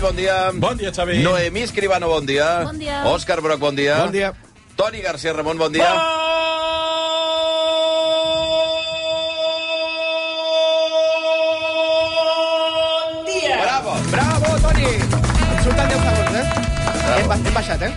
[0.00, 0.50] Morell, bon dia.
[0.54, 1.22] Bon dia, Xavi.
[1.22, 2.64] Noemí Escribano, bon dia.
[2.64, 3.04] Bon dia.
[3.04, 3.98] Òscar Broc, bon dia.
[4.04, 4.32] Bon dia.
[4.76, 5.92] Toni García Ramon, bon dia.
[11.90, 13.56] Bon dia!
[13.64, 13.92] Bravo.
[14.14, 14.86] Bravo, Toni!
[14.86, 16.46] Et surten 10 segons, eh?
[17.18, 17.92] Hem, ba- hem baixat, eh?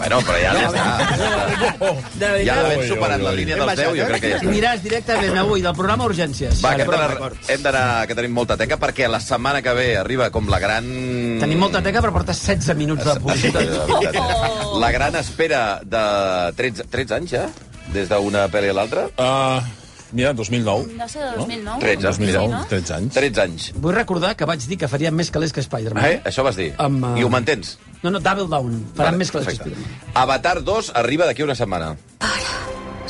[0.00, 2.34] Bueno, però ja, ja està.
[2.44, 4.48] Ja l'hem superat la línia dels 10, jo baixat, crec que ja està.
[4.50, 6.60] aniràs directament avui del programa Urgències.
[6.64, 6.86] Va, que
[7.54, 10.88] hem d'anar, que tenim molta teca, perquè la setmana que ve arriba com la gran...
[11.42, 14.80] Tenim molta teca, però portes 16 minuts de publicitat.
[14.80, 16.04] La gran espera de
[16.56, 17.44] 13, 13 anys, ja?
[17.92, 19.06] Des d'una pel·li a l'altra?
[19.18, 19.60] Uh,
[20.16, 20.94] mira, 2009.
[20.96, 21.80] No sé, de 2009.
[21.84, 22.64] 13, 2009, Sí, no?
[22.70, 23.14] 13 anys.
[23.18, 23.68] 13 anys.
[23.82, 26.04] Vull recordar que vaig dir que faríem més calés que Spider-Man.
[26.06, 26.20] Eh?
[26.30, 26.70] Això vas dir.
[26.78, 27.76] Amb, uh, I ho mantens?
[28.02, 28.78] No, no, Double Down.
[28.96, 29.42] Faran Vale, més que.
[29.44, 29.98] Spider-Man.
[30.22, 31.94] Avatar 2 arriba d'aquí una setmana.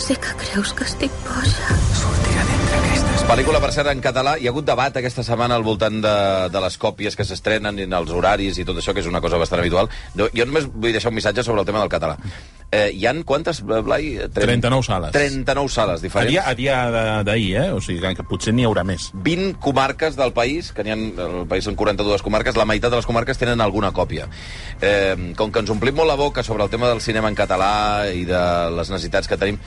[0.00, 1.76] Sé que creus que estic boja.
[3.30, 4.32] Pel·lícula, per cert, en català.
[4.40, 6.14] Hi ha hagut debat aquesta setmana al voltant de,
[6.50, 9.38] de les còpies que s'estrenen i els horaris i tot això, que és una cosa
[9.38, 9.90] bastant habitual.
[10.16, 12.16] Jo només vull deixar un missatge sobre el tema del català.
[12.72, 14.12] Eh, hi han quantes, Blai?
[14.30, 15.10] Tren- 39 sales.
[15.10, 16.30] 39 sales A diferents.
[16.30, 17.72] dia, a dia de- d'ahir, eh?
[17.72, 19.10] O sigui, que potser n'hi haurà més.
[19.12, 22.96] 20 comarques del país, que n'hi ha, el país són 42 comarques, la meitat de
[22.96, 24.28] les comarques tenen alguna còpia.
[24.80, 28.06] Eh, com que ens omplim molt la boca sobre el tema del cinema en català
[28.14, 29.58] i de les necessitats que tenim,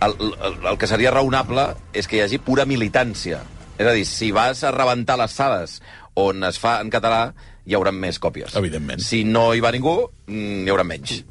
[0.00, 3.40] el, el, el que seria raonable és que hi hagi pura militància.
[3.78, 5.80] És a dir, si vas a rebentar les sales
[6.14, 7.32] on es fa en català,
[7.66, 8.54] hi haurà més còpies.
[8.54, 9.00] Evidentment.
[9.02, 11.24] Si no hi va ningú, mm, n'hi haurà menys.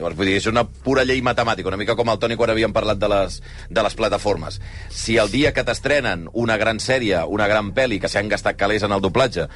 [0.00, 2.72] Llavors, vull dir, és una pura llei matemàtica, una mica com el Toni quan havíem
[2.72, 3.34] parlat de les,
[3.68, 4.56] de les plataformes.
[4.88, 8.86] Si el dia que t'estrenen una gran sèrie, una gran pel·li, que s'han gastat calés
[8.86, 9.50] en el doblatge,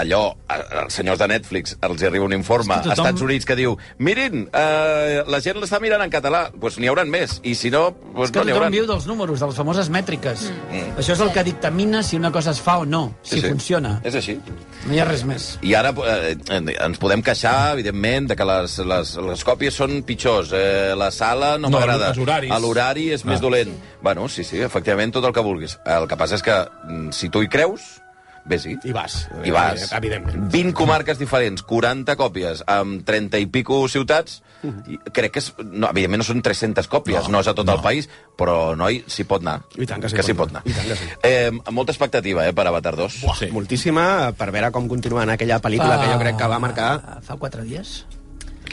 [0.00, 3.44] allò, als senyors de Netflix els hi arriba un informe que als tothom- Estats Units
[3.46, 7.40] que diu mirin, eh, la gent l'està mirant en català, doncs pues n'hi hauran més,
[7.44, 8.72] i si no, pues És que no n'hi tothom hauran.
[8.72, 10.50] viu dels números, de les famoses mètriques.
[10.70, 10.98] Mm.
[10.98, 14.00] Això és el que dictamina si una cosa es fa o no, si funciona.
[14.04, 14.38] És així.
[14.86, 15.58] No hi ha res més.
[15.62, 20.52] I ara eh, ens podem queixar, evidentment, de que les, les, les còpies són pitjors.
[20.52, 22.08] Eh, la sala no, No, m'agrada.
[22.10, 22.18] els
[22.64, 23.28] L'horari és Ah.
[23.28, 23.70] més dolent.
[24.02, 25.78] Bueno, sí, sí, efectivament, tot el que vulguis.
[25.86, 26.54] El que passa és que,
[26.88, 28.00] mm, si tu hi creus,
[28.48, 28.76] vés-hi.
[28.84, 29.16] I vas.
[29.44, 29.86] I vas.
[29.96, 30.48] Evidentment.
[30.52, 34.40] 20 comarques diferents, 40 còpies, amb 30 i pico ciutats,
[34.88, 35.50] i crec que és...
[35.64, 37.76] No, evidentment no són 300 còpies, no, no és a tot no.
[37.78, 39.60] el país, però, noi, s'hi pot anar.
[39.76, 40.64] I tant que s'hi que pot s'hi pot anar.
[40.68, 41.10] I tant que sí.
[41.30, 43.20] Eh, molta expectativa, eh, per Avatar 2.
[43.40, 43.50] Sí.
[43.54, 44.06] Moltíssima
[44.38, 46.90] per veure com continua en aquella pel·lícula que jo crec que va marcar...
[47.24, 48.02] Fa quatre dies?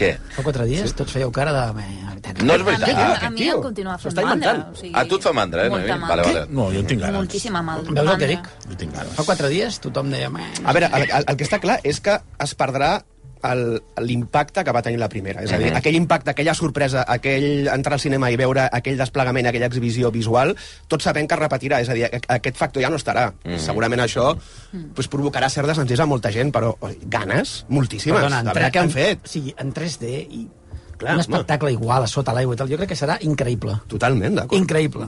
[0.01, 0.11] Què?
[0.33, 0.95] Fa quatre dies sí?
[0.97, 1.65] tots fèieu cara de...
[2.41, 3.23] No és A mi, veritat.
[3.25, 4.51] a mi em continua fent mandra.
[4.71, 6.15] O sigui, A tu et fa mandra, eh, molta mandra.
[6.23, 6.43] Vale, vale.
[6.57, 7.17] No, jo en tinc ganes.
[7.17, 8.27] Moltíssima mal, Veus el que mandra.
[8.33, 8.49] dic?
[8.69, 9.13] Jo tinc ganes.
[9.17, 10.29] Fa quatre dies tothom deia...
[10.33, 12.91] "Meh, A veure, el, el, el que està clar és que es perdrà
[14.01, 15.43] l'impacte que va tenir la primera.
[15.43, 15.77] És a dir, Mhm.
[15.77, 20.55] aquell impacte, aquella sorpresa, aquell entrar al cinema i veure aquell desplegament, aquella exhibició visual,
[20.87, 21.81] tots sabem que es repetirà.
[21.81, 23.33] És a dir, aquest factor ja no estarà.
[23.43, 23.57] Mhm.
[23.59, 24.37] Segurament això
[24.93, 28.79] pues, provocarà cert desencís a molta gent, però oi, ganes moltíssimes Perdona, de veure què
[28.79, 29.25] han fet.
[29.25, 30.47] Sigui, en 3D i
[31.01, 31.25] Clar, un home.
[31.25, 33.73] espectacle igual a sota l'aigua i tal, jo crec que serà increïble.
[33.89, 34.59] Totalment, d'acord.
[34.61, 35.07] Increïble.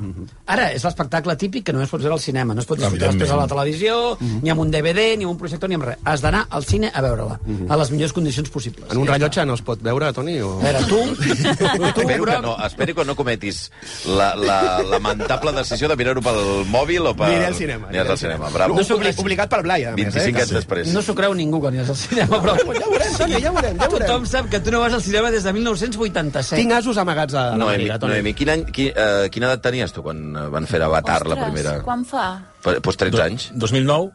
[0.50, 2.56] Ara, és l'espectacle típic que només pots veure al cinema.
[2.58, 5.38] No es pot disfrutar després a la televisió, ni amb un DVD, ni amb un
[5.38, 6.02] projector, ni amb res.
[6.04, 7.38] Has d'anar al cine a veure-la,
[7.70, 8.90] a les millors condicions possibles.
[8.92, 10.40] En un Ja rellotge no es pot veure, Toni?
[10.42, 10.58] O...
[10.60, 11.00] A veure, tu...
[11.94, 13.72] tu Espero que Broc, no, espero que no cometis
[14.08, 17.28] la, la lamentable decisió de mirar-ho pel mòbil o per...
[17.30, 17.88] Aniré al cinema.
[17.92, 18.76] Aniràs al cinema, bravo.
[18.78, 20.42] No s'ho Obli- Obligat pel Blai, a més, 25 eh?
[20.44, 20.92] anys després.
[20.94, 22.56] No s'ho creu ningú quan és al cinema, però...
[22.74, 24.08] Ja ho veurem, Toni, ja ho veurem, ja veurem.
[24.08, 26.56] Tothom sap que tu no vas al cinema des de 1987.
[26.62, 28.14] Tinc asos amagats a la Noemi, màniga, Toni.
[28.14, 31.36] Noemi quin any, qui, uh, quina edat tenies tu quan eh, van fer Avatar la
[31.36, 31.78] Ostres, primera?
[31.86, 32.28] quan fa?
[32.64, 33.50] Pues, pues 13 anys.
[33.54, 34.12] 2009,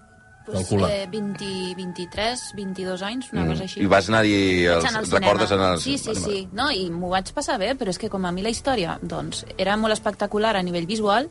[0.49, 0.89] Pues, calcula.
[0.95, 3.81] eh, 20, 23, 22 anys, una cosa així.
[3.81, 3.85] Mm.
[3.85, 4.37] I vas anar-hi...
[4.65, 5.83] Els, anar al recordes en els...
[5.85, 6.49] Sí, sí, sí.
[6.57, 9.45] No, I m'ho vaig passar bé, però és que com a mi la història doncs,
[9.59, 11.29] era molt espectacular a nivell visual,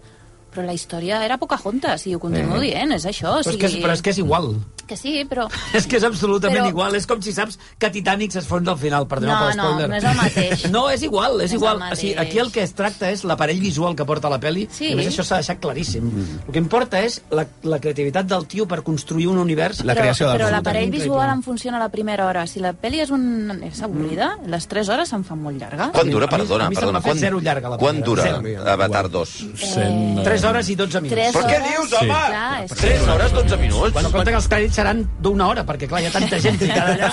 [0.54, 2.62] però la història era Pocahontas, i ho continuo Mhm.
[2.62, 3.40] dient, és això.
[3.40, 3.58] O Però és, sigui...
[3.58, 4.54] que és, però és que és igual.
[4.88, 5.48] Que sí, però...
[5.78, 6.96] És que és absolutament Però- igual.
[6.96, 9.90] És com si saps que Titanic s'esfonsa al final, perdoneu No, per no, spoiler.
[9.90, 10.66] no és el mateix.
[10.78, 11.82] No, és igual, és No és igual.
[11.84, 14.68] el O sigui, aquí el que es tracta és l'aparell visual que porta la pel·li,
[14.72, 14.90] Sí.
[14.90, 16.08] i a més això s'ha deixat claríssim.
[16.48, 19.84] El que importa és la, la creativitat del tio per construir un univers...
[19.84, 20.56] La però, creació però món.
[20.58, 22.46] l'aparell visual em funciona a la primera hora.
[22.48, 23.52] Si la pel·li és, un...
[23.68, 25.92] és avorrida, les 3 hores se'm fan molt llargues.
[25.92, 27.02] Quant dura, A mi- perdona, a mi perdona.
[27.02, 28.74] Quan, zero llarga, la quan dura primera.
[28.74, 29.36] Avatar 2?
[29.58, 31.16] Sent, eh, 3 hores i 12 minuts.
[31.18, 32.08] Tres Però què dius, home?
[32.08, 32.72] Clar, és...
[32.80, 33.94] 3 hores, 12 minuts?
[33.94, 36.96] Bueno, compte que els crèdits seran d'una hora, perquè clar, hi ha tanta gent ficada
[36.96, 37.12] allà.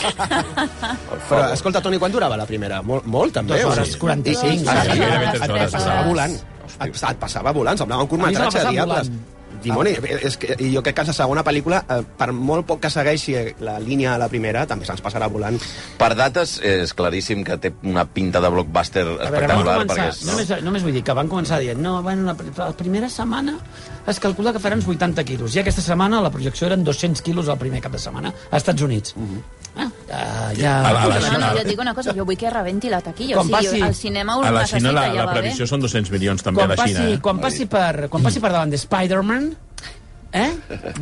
[1.29, 2.81] Però, escolta, Toni, quan durava la primera?
[2.87, 3.57] Molt, molt també.
[3.59, 4.03] Dues o hores sigui?
[4.07, 4.69] 45.
[4.71, 5.63] Ah, Sí, sí, gairebé tres hores.
[5.71, 6.35] et passava volant.
[6.75, 9.09] Et, et passava volant, semblava un curtmetratge, diables.
[9.11, 9.34] volant.
[9.65, 9.95] Dimoni,
[10.29, 13.37] és que, i jo crec que la segona pel·lícula, eh, per molt poc que segueixi
[13.65, 15.59] la línia a la primera, també se'ns passarà volant.
[15.99, 19.77] Per dates, és claríssim que té una pinta de blockbuster veure, espectacular.
[19.81, 22.71] començar, perquè és, només, només vull dir que van començar dient no, bueno, la, la
[22.77, 23.57] primera setmana
[24.07, 27.49] es calcula que faran uns 80 quilos i aquesta setmana la projecció eren 200 quilos
[27.49, 29.15] el primer cap de setmana a Estats Units.
[29.17, 30.73] ah, ja, ja...
[30.89, 32.51] A la- a la No, Xina- no, jo et dic una cosa, jo vull que
[32.51, 33.35] rebenti la taquilla.
[33.37, 35.41] Quan o sigui, passi- el cinema ho A la Xina la, ja la va bé.
[35.41, 37.09] previsió són 200 milions també quan a la passi, Xina.
[37.11, 37.21] eh?
[37.21, 39.57] quan passi per, quan passi per davant de Spider-Man
[40.35, 40.51] eh?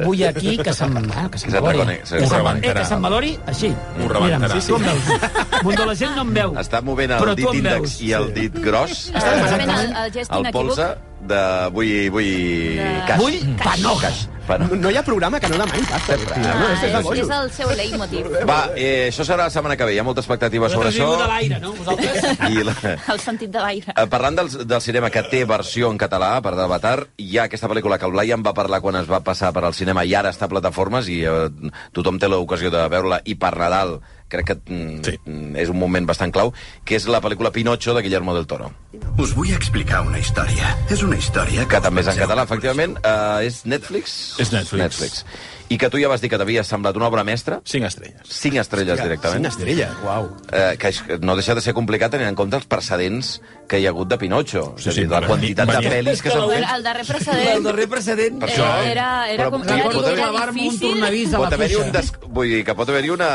[0.04, 1.98] vull aquí que se'm, ah, que se'm Se'n valori.
[2.04, 2.70] se'n Que se'm- rebentarà.
[2.70, 3.70] eh, que se'm valori així.
[3.72, 4.54] Ho rebentarà.
[4.54, 5.62] Mira'm, sí, tu em veus.
[5.62, 6.52] Mundo la gent no em veu.
[6.60, 9.08] Està movent el dit índex i el dit gros.
[9.12, 10.52] Està fent el, el gest el inequívoc.
[10.52, 10.88] polze
[11.32, 11.42] de
[11.72, 12.10] vull...
[12.10, 12.30] vull...
[12.76, 13.18] De- Caix.
[13.20, 14.04] Vull panoc.
[14.46, 14.70] Panoc.
[14.72, 16.16] No, no hi ha programa que no demani pasta.
[16.34, 18.28] Ah, no, és, és de és, el seu leitmotiv.
[18.48, 19.94] Va, eh, això serà la setmana que ve.
[19.96, 21.24] Hi ha molta expectativa sobre Vosaltres això.
[21.24, 21.72] a l'aire, no?
[21.78, 22.40] Vosaltres?
[22.50, 22.74] I la,
[23.14, 23.94] El sentit de l'aire.
[23.96, 27.70] Eh, Parlant del, del cinema que té versió en català, per d'Avatar, hi ha aquesta
[27.70, 30.14] pel·lícula que el Blai en va parlar quan es va passar per al cinema i
[30.18, 31.46] ara està a plataformes i eh,
[31.92, 34.00] tothom té l'ocasió de veure-la i per Nadal
[34.32, 35.16] crec que mm, Sí.
[35.24, 36.52] mm, és un moment bastant clau,
[36.84, 38.72] que és la pel·lícula Pinocho de Guillermo del Toro,
[39.20, 40.72] Us vull explicar una història.
[40.92, 42.96] És una història que també és en català, que efectivament.
[43.04, 44.38] Uh, és Netflix?
[44.42, 44.82] És Netflix.
[44.82, 45.24] Netflix.
[45.68, 48.28] I que tu ja vas dir que t'havia semblat una obra mestra, 5 estrelles.
[48.28, 49.40] cinc estrelles directament.
[49.40, 50.28] Una estrella, uau.
[50.52, 53.86] eh, que és- no deixa de ser complicat tenint en compte els precedents que hi
[53.86, 54.74] ha hagut de Pinocho.
[54.76, 56.64] Sí, sí, dir, la quantitat de venia- pel·lis que s'han fet.
[56.74, 58.38] El darrer El precedent darrer precedent...
[58.40, 58.90] Per eh, això, eh?
[58.92, 60.88] era, era, Però com, era, pot haver- era clavar-me un difícil.
[60.90, 62.12] tornavís a la Pot haver-hi un, des...
[62.28, 63.28] Vull dir que pot haver-hi una...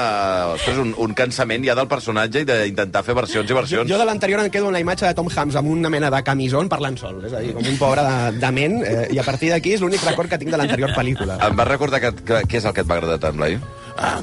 [0.54, 3.90] Ostres, un, un cansament ja del personatge i d'intentar fer versions i Jo, versions.
[3.90, 6.22] jo de l'anterior em quedo amb la imatge de Tom Hanks amb una mena de
[6.24, 9.24] camisón parlant sol, és a dir, com un pobre de, de ment, eh, i a
[9.24, 11.40] partir d'aquí és l'únic record que tinc de l'anterior pel·lícula.
[11.48, 13.60] Em vas recordar que, que, què és el que et va agradar tant, Blai?
[13.98, 14.20] Ah,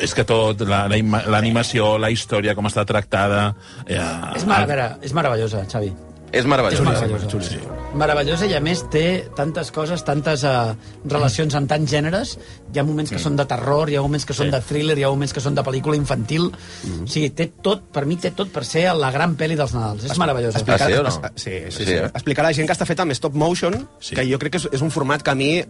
[0.00, 3.54] és que tot, la- la l'animació, la, història, com està tractada...
[3.86, 3.98] Eh,
[4.36, 5.92] És, mar veure, és meravellosa, Xavi.
[6.32, 6.80] És meravellós.
[6.80, 7.38] És meravellosa.
[7.40, 7.58] Sí.
[7.96, 10.74] Meravellosa i, a més, té tantes coses, tantes uh,
[11.08, 12.34] relacions en tants gèneres.
[12.74, 14.52] Hi ha moments que són de terror, hi ha moments que són Sí.
[14.52, 16.50] de thriller, hi ha moments que són de pel·lícula infantil.
[16.52, 20.04] O sigui, té tot, per mi té tot per ser la gran pel·li dels Nadals.
[20.04, 20.60] És meravellosa.
[20.68, 21.08] Ah, sí o no?
[21.08, 21.92] es- Sí, sí, Sí, sí.
[21.96, 22.04] eh?
[22.12, 24.14] Explicar a la gent que està feta amb stop motion, Sí.
[24.14, 25.64] que jo crec que és, és un format que a mi,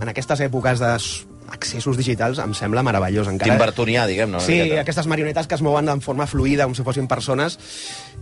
[0.00, 3.28] en aquestes èpoques d'accessos digitals, em sembla meravellós.
[3.28, 3.50] Encara...
[3.52, 4.40] Tim Burtonià, diguem, no?
[4.40, 7.58] Sí, aquestes marionetes que es mouen en forma fluida, com si fossin persones,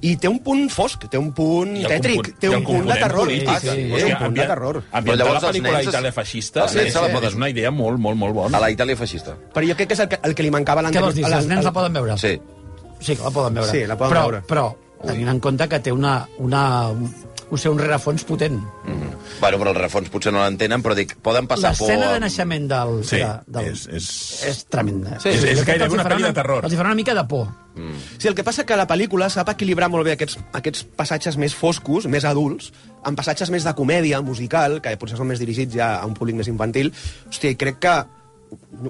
[0.00, 3.24] i té un punt fosc, té un punt tètric, té un punt de terror.
[3.28, 3.86] polític, Ah, sí, sí, sí.
[3.86, 4.80] sí, És que un punt de ambient- terror.
[4.82, 7.98] Però Ambientar llavors la pel·lícula nens Itàlia feixista nens se la és, una idea molt,
[7.98, 8.56] molt, molt bona.
[8.56, 9.36] A la Itàlia feixista.
[9.54, 11.08] Però jo crec que és el que, el que li mancava a Què l'anterior...
[11.12, 11.24] vols dir?
[11.24, 12.18] els nens la poden veure?
[12.18, 12.40] Sí.
[13.00, 13.70] Sí, que la poden veure.
[13.70, 14.42] Sí, la poden però, veure.
[14.48, 14.76] Però,
[15.06, 17.06] tenint en compte que té una, una, un,
[17.50, 18.58] o sigui, un rerefons potent.
[18.86, 19.08] Mm.
[19.40, 21.88] Bueno, però el refons potser no l'entenen, però dic, poden passar por...
[21.88, 22.92] L'escena de amb- naixement del...
[23.08, 24.10] Sí, de, del és- és-
[24.50, 25.18] és tremenda.
[25.22, 26.64] Sí, és- és gairebé els una pel·li de terror.
[26.64, 27.48] Els hi farà una mica de por.
[28.18, 31.54] Sí, el que passa que la pel·lícula sap equilibrar molt bé aquests, aquests passatges més
[31.56, 32.72] foscos, més adults,
[33.06, 36.36] amb passatges més de comèdia musical, que potser són més dirigits ja a un públic
[36.36, 36.92] més infantil.
[37.30, 37.94] Hòstia, crec que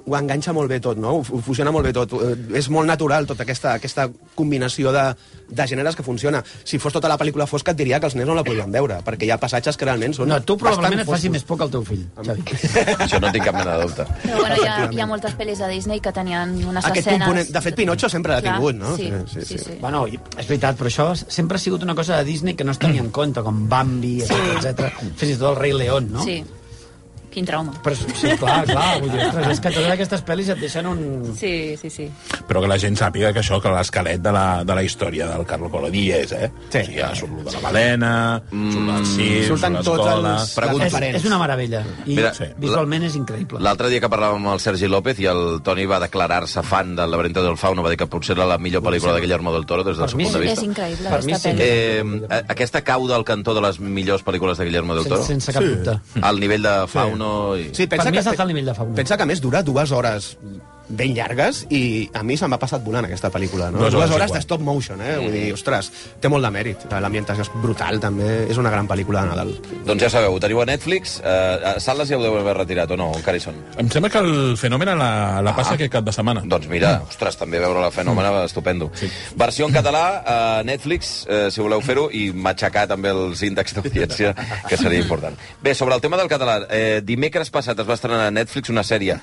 [0.07, 1.17] ho enganxa molt bé tot, no?
[1.17, 2.13] Ho, ho fusiona molt bé tot.
[2.15, 4.05] Eh, És molt natural tota aquesta, aquesta
[4.35, 5.03] combinació de,
[5.49, 6.39] de gèneres que funciona.
[6.63, 9.01] Si fos tota la pel·lícula fosca et diria que els nens no la podrien veure,
[9.05, 11.33] perquè hi ha passatges que realment són No, tu probablement et faci foscos.
[11.35, 12.45] més por que el teu fill, Xavi.
[13.05, 14.05] Això no tinc cap mena de dubte.
[14.23, 17.25] Però bueno, hi ha, hi ha moltes pel·lis de Disney que tenien unes Aquest escenes...
[17.27, 17.51] component...
[17.51, 18.95] De fet, Pinocho sempre l'ha tingut, no?
[18.95, 19.57] Sí, sí, sí.
[19.59, 19.77] sí.
[19.81, 22.71] Bueno, i- és veritat, però això sempre ha sigut una cosa de Disney que no
[22.71, 24.33] es tenia en compte, com Bambi, Sí.
[24.55, 25.05] etc etc.
[25.19, 26.23] Fins i tot el rei León, no?
[26.23, 26.39] Sí.
[27.31, 27.71] Quin trauma.
[27.83, 28.99] Però, sí, clar, clar.
[28.99, 30.99] Vull dir, ostres, és que totes aquestes pel·lis et deixen un...
[31.39, 32.09] Sí, sí, sí.
[32.49, 35.45] Però que la gent sàpiga que això, que l'esquelet de, la, de la història del
[35.47, 36.49] Carlo Collodi és, eh?
[36.69, 36.81] Sí.
[36.81, 38.11] O sigui, ja surt de la balena,
[38.51, 40.33] mm, surt el circ, surten surt l'escola...
[40.41, 40.87] els- Pregunta.
[40.91, 41.81] És, és una meravella.
[42.05, 43.61] I Mira, Mira, visualment és increïble.
[43.63, 47.09] L'altre dia que parlàvem amb el Sergi López i el Toni va declarar-se fan del
[47.15, 49.83] laberinto del fauno, va dir que potser era la millor pel·lícula de Guillermo del Toro
[49.87, 50.43] des del Per seu punt de sí.
[50.51, 50.67] És vista.
[50.67, 51.55] increïble, Per mi aquesta sí.
[51.57, 52.27] pel·li.
[52.27, 55.23] Eh, aquesta cau del cantó de les millors pel·lícules de Guillermo del Toro?
[55.23, 55.97] sense, sense cap dubte.
[56.21, 56.75] Al nivell de
[57.59, 57.69] I...
[57.75, 58.75] Sí, pensa Per mi que, és altar el nivell de.
[58.97, 60.33] Pensa que a més dura dues hores
[60.91, 63.71] ben llargues i a mi se m'ha passat volant aquesta pel·lícula.
[63.71, 63.83] No?
[63.85, 65.15] Dues Dues, hores de stop motion, eh?
[65.21, 66.85] Vull dir, ostres, té molt de mèrit.
[66.91, 68.29] L'ambientació és brutal, també.
[68.51, 69.53] És una gran pel·lícula de Nadal.
[69.87, 71.19] Doncs ja sabeu, ho teniu a Netflix.
[71.23, 73.11] Eh, a sales ja ho deu haver retirat, o no?
[73.17, 73.57] Encara hi són?
[73.81, 75.11] Em sembla que el fenomen la,
[75.45, 76.43] la passa aquest cap de setmana.
[76.51, 78.91] Doncs mira, ostres, també veure la fenòmena, estupendo.
[78.99, 79.09] Sí.
[79.39, 84.33] Versió en català a Netflix, eh, si voleu fer-ho, i matxacar també els índexs d'audiència,
[84.67, 85.37] que seria important.
[85.61, 88.83] Bé, sobre el tema del català, eh, dimecres passat es va estrenar a Netflix una
[88.83, 89.19] sèrie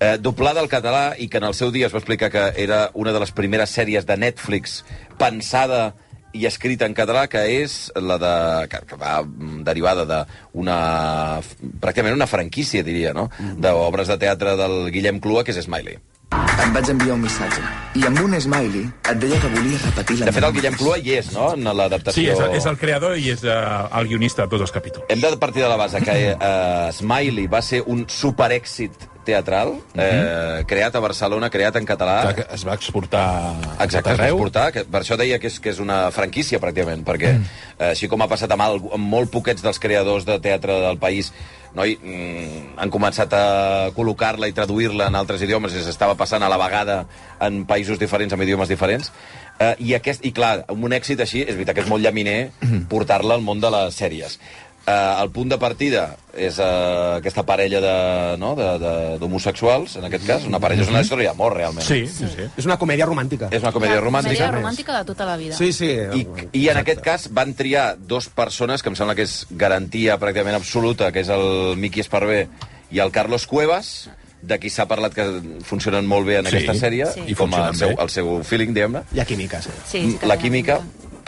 [0.00, 2.90] eh, doblada al català i que en el seu dia es va explicar que era
[2.94, 4.84] una de les primeres sèries de Netflix
[5.18, 5.94] pensada
[6.32, 8.34] i escrita en català, que és la de...
[8.70, 10.76] que, que va mm, derivada d'una...
[11.82, 15.98] pràcticament una franquícia, diria, no?, d'obres de teatre del Guillem Clua, que és Smiley.
[16.30, 17.62] Et vaig enviar un missatge.
[17.98, 20.98] I amb un smiley et deia que volia repetir la De fet, el Guillem Clua
[21.00, 22.34] hi és, no?, en Sí, l'adaptació...
[22.36, 25.08] és, és el creador i és uh, el guionista de tots els capítols.
[25.10, 30.64] Hem de partir de la base que eh, Smiley va ser un superèxit teatral, eh,
[30.70, 32.18] creat a Barcelona, creat en català.
[32.34, 35.60] Clar, Es va exportar a Exacte, es va exportar, que per això deia que és,
[35.62, 37.62] que és una franquícia, pràcticament, perquè, mm.
[37.78, 41.00] eh, així com ha passat amb, al, amb molt poquets dels creadors de teatre del
[41.02, 41.32] país,
[41.74, 43.44] no, i, mm, han començat a
[43.94, 47.04] col·locar-la i traduir-la en altres idiomes, i s'estava passant a la vegada
[47.40, 49.12] en països diferents, amb idiomes diferents,
[49.60, 52.50] eh, i, aquest, i clar, amb un èxit així, és veritat que és molt llaminer
[52.92, 54.40] portar-la al món de les sèries.
[54.90, 56.64] Eh, el punt de partida és eh,
[57.20, 61.30] aquesta parella de- no, de- de- d'homosexuals, en aquest cas, una parella, és una història
[61.30, 61.86] d'amor, realment.
[61.86, 62.46] Sí, sí, sí.
[62.56, 63.48] És una comèdia romàntica.
[63.54, 64.34] És una comèdia romàntica.
[64.34, 65.54] Comèdia romàntica de tota la vida.
[65.56, 65.90] Sí, sí.
[65.90, 66.26] I,
[66.58, 70.56] I en aquest cas van triar dos persones que em sembla que és garantia pràcticament
[70.58, 72.48] absoluta, que és el Miqui Esparvé
[72.90, 74.08] i el Carlos Cuevas,
[74.42, 75.26] de qui s'ha parlat que
[75.68, 77.20] funcionen molt bé en Sí, aquesta sèrie, sí.
[77.28, 79.02] i com funcionen el seu, el seu feeling, diguem-ne.
[79.12, 79.70] Hi ha química, sí.
[79.86, 80.80] Sí, la química,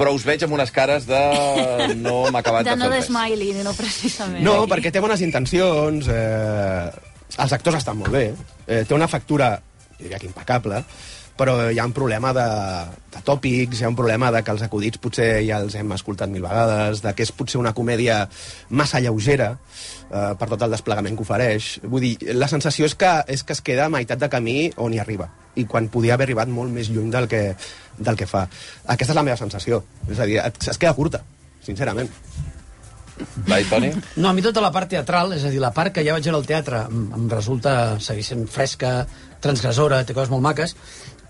[0.02, 1.23] però us veig amb unes cares de
[2.02, 4.42] no m'ha acabat de, De no fer de smiley, no precisament.
[4.42, 6.90] No, perquè té bones intencions, eh,
[7.38, 8.25] els actors estan molt bé,
[8.66, 9.54] eh, té una factura,
[9.94, 10.82] jo diria que impecable,
[11.36, 12.44] però hi ha un problema de,
[13.14, 16.30] de tòpics, hi ha un problema de que els acudits potser ja els hem escoltat
[16.30, 18.20] mil vegades, de que és potser una comèdia
[18.70, 21.70] massa lleugera eh, per tot el desplegament que ofereix.
[21.88, 24.92] Vull dir, la sensació és que, és que es queda a meitat de camí on
[24.94, 27.42] hi arriba i quan podia haver arribat molt més lluny del que,
[27.98, 28.46] del que fa.
[28.86, 29.82] Aquesta és la meva sensació.
[30.08, 31.24] És a dir, et- es queda curta,
[31.64, 32.08] sincerament.
[33.46, 33.90] Vai, Toni?
[34.16, 36.24] No, a mi tota la part teatral, és a dir, la part que ja vaig
[36.24, 38.94] veure al teatre em, em resulta, seguir sent fresca,
[39.44, 40.72] transgressora, té coses molt maques.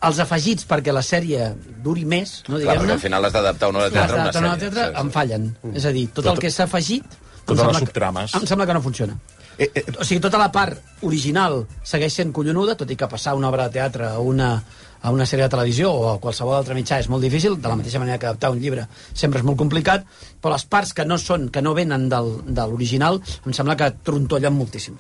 [0.03, 1.53] Els afegits perquè la sèrie
[1.85, 4.23] duri més, no, Clar, perquè diguem-ne, al final has d'adaptar una obra de teatre a
[4.25, 4.51] una sèrie.
[4.51, 5.01] al teatre Sí, sí.
[5.01, 5.45] em fallen.
[5.75, 7.05] És a dir, tot, Tot- el que s'ha afegit...
[7.05, 8.35] em totes sembla les que- subtrames.
[8.35, 9.19] Em sembla que no funciona.
[9.59, 13.35] Eh, eh, O sigui, tota la part original segueix sent collonuda, tot i que passar
[13.37, 14.63] una obra de teatre a una,
[15.03, 17.77] a una sèrie de televisió o a qualsevol altre mitjà és molt difícil, de la
[17.77, 20.07] mateixa manera que adaptar un llibre sempre és molt complicat,
[20.41, 23.91] però les parts que no són que no venen del, de l'original em sembla que
[24.03, 24.97] trontollen moltíssim.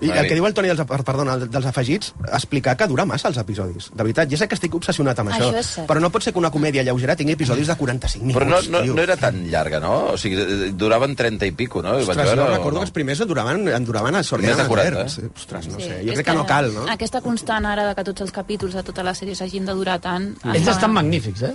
[0.00, 0.20] I Vale.
[0.20, 3.90] el que diu el Toni dels, perdona, dels afegits, explicar que dura massa els episodis.
[3.94, 6.38] De veritat, ja sé que estic obsessionat amb això, Això però no pot ser que
[6.42, 8.36] una comèdia lleugera tingui episodis de 45 minuts.
[8.38, 8.94] Però no, no, tio.
[8.94, 9.92] no era tan llarga, no?
[10.12, 11.94] O sigui, duraven 30 i pico, no?
[11.96, 12.80] Ostres, veure, jo o recordo no?
[12.80, 14.56] que els primers en duraven, en duraven a Sordina.
[14.56, 15.18] Més de 40, Verds.
[15.18, 15.28] eh?
[15.36, 16.86] Ostres, no Sí, sé, jo és crec que no cal, no?
[16.90, 20.00] Aquesta constant ara de que tots els capítols de tota la sèrie s'hagin de durar
[20.00, 20.32] tant...
[20.52, 21.54] Ells estan magnífics, eh?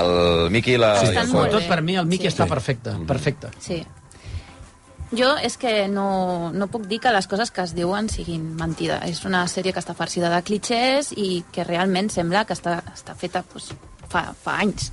[0.00, 0.94] El Miqui i la...
[1.00, 2.32] Sí, estan molt Tot per mi el Miqui Sí.
[2.36, 3.50] està perfecte, perfecte.
[3.58, 3.82] Sí.
[5.12, 9.00] Jo és que no, no puc dir que les coses que es diuen siguin mentida.
[9.04, 13.14] És una sèrie que està farcida de clichés i que realment sembla que està, està
[13.18, 13.70] feta pues,
[14.08, 14.90] fa, fa anys.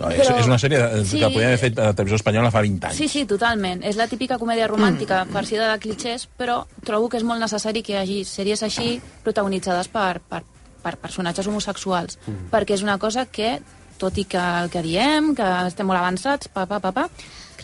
[0.00, 1.20] No, és, Però- és una sèrie eh, Sí.
[1.20, 2.96] que podria haver fet a la televisió espanyola fa 20 anys.
[2.98, 3.84] Sí, sí, totalment.
[3.84, 7.92] És la típica comèdia romàntica farcida de clichés, però trobo que és molt necessari que
[7.94, 10.42] hi hagi sèries així protagonitzades per, per,
[10.82, 12.18] per personatges homosexuals,
[12.50, 13.60] perquè és una cosa que,
[13.98, 17.06] tot i que el que diem, que estem molt avançats, pa, pa, pa, pa,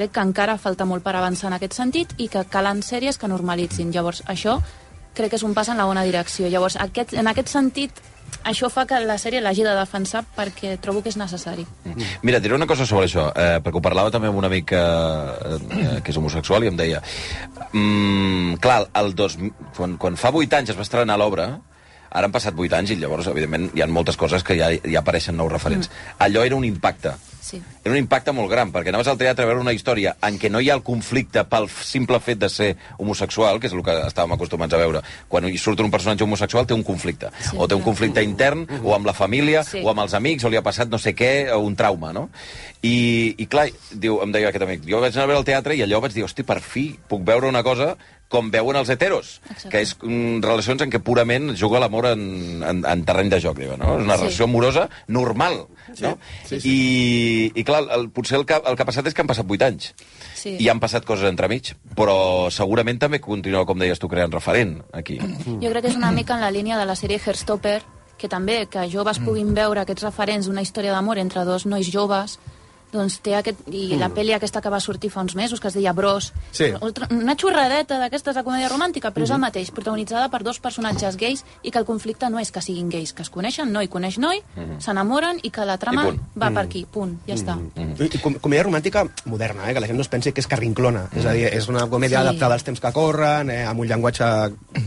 [0.00, 3.28] crec que encara falta molt per avançar en aquest sentit i que calen sèries que
[3.28, 3.92] normalitzin.
[3.92, 4.56] Llavors, això
[5.16, 6.48] crec que és un pas en la bona direcció.
[6.48, 8.00] Llavors, aquest, en aquest sentit,
[8.46, 11.66] això fa que la sèrie l'hagi de defensar perquè trobo que és necessari.
[12.22, 14.72] Mira, et diré una cosa sobre això, eh, perquè ho parlava també amb un amic
[14.72, 17.02] eh, eh, que és homosexual i em deia
[17.74, 19.36] mm, clar, el dos,
[19.76, 21.50] quan, quan fa 8 anys es va estrenar l'obra,
[22.10, 25.00] ara han passat 8 anys i llavors, evidentment, hi ha moltes coses que ja, ja
[25.00, 25.88] apareixen nous referents.
[25.88, 26.16] Mm.
[26.26, 27.14] Allò era un impacte.
[27.40, 27.58] Sí.
[27.82, 30.50] Era un impacte molt gran, perquè anaves al teatre a veure una història en què
[30.52, 33.96] no hi ha el conflicte pel simple fet de ser homosexual, que és el que
[34.06, 35.02] estàvem acostumats a veure.
[35.28, 37.32] Quan hi surt un personatge homosexual té un conflicte.
[37.40, 39.80] Sí, o té un conflicte intern, o amb la família, Sí.
[39.82, 42.28] o amb els amics, o li ha passat no sé què, o un trauma, no?
[42.82, 45.74] I, i clar, diu, em deia aquest amic, jo vaig anar a veure el teatre
[45.74, 47.96] i allò vaig dir, hosti, per fi puc veure una cosa
[48.30, 49.68] com veuen els heteros, Exacte.
[49.72, 52.20] que és mm, relacions en què purament juga l'amor en,
[52.62, 53.96] en, en terreny de joc, diguem, no?
[53.98, 54.22] És una Sí.
[54.22, 55.64] relació amorosa normal,
[56.00, 56.12] no?
[56.46, 56.70] sí, sí.
[56.70, 59.50] I, I, clar, el, potser el que, el que ha passat és que han passat
[59.50, 59.90] 8 anys.
[60.38, 60.54] Sí.
[60.62, 65.18] I han passat coses entremig, però segurament també continua, com deies tu, creant referent aquí.
[65.18, 67.80] Jo crec que és una mica en la línia de la sèrie Herstopper,
[68.20, 72.38] que també que joves puguin veure aquests referents d'una història d'amor entre dos nois joves,
[72.92, 73.60] doncs té aquest...
[73.70, 76.70] I la pel·li aquesta que va sortir fa uns mesos, que es deia Bros, Sí.
[77.10, 81.44] Una xorradeta d'aquestes de comèdia romàntica, però és el mateix, protagonitzada per dos personatges gais
[81.62, 84.40] i que el conflicte no és que siguin gais, que es coneixen, noi coneix noi,
[84.78, 86.06] s'enamoren i que la trama
[86.38, 87.56] va per aquí, punt, ja està.
[87.76, 89.74] I, i com, comèdia romàntica moderna, eh?
[89.74, 91.06] que la gent no es pensi que és carrinclona.
[91.16, 92.26] És a dir, és una comèdia Sí.
[92.26, 93.62] adaptada als temps que corren, eh?
[93.66, 94.24] amb un llenguatge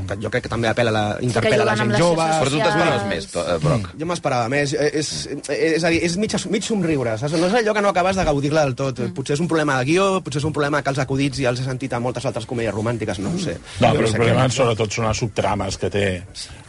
[0.07, 2.27] que jo crec que també apela a la, interpel·la la juguen amb gent les jove.
[2.41, 3.89] Però tu t'esperaves més, eh, Broc.
[3.99, 4.73] Jo m'esperava més.
[4.73, 7.17] Eh, És, és, és a dir, és mig, mig somriure.
[7.17, 7.33] Saps?
[7.39, 8.99] No és allò que no acabes de gaudir-la del tot.
[8.99, 9.13] Mm.
[9.15, 11.61] Potser és un problema de guió, potser és un problema que els acudits ja els
[11.61, 13.55] he sentit a moltes altres comèdies romàntiques, no ho sé.
[13.79, 14.55] No, però el sé problema què.
[14.57, 16.05] sobretot són les subtrames que té.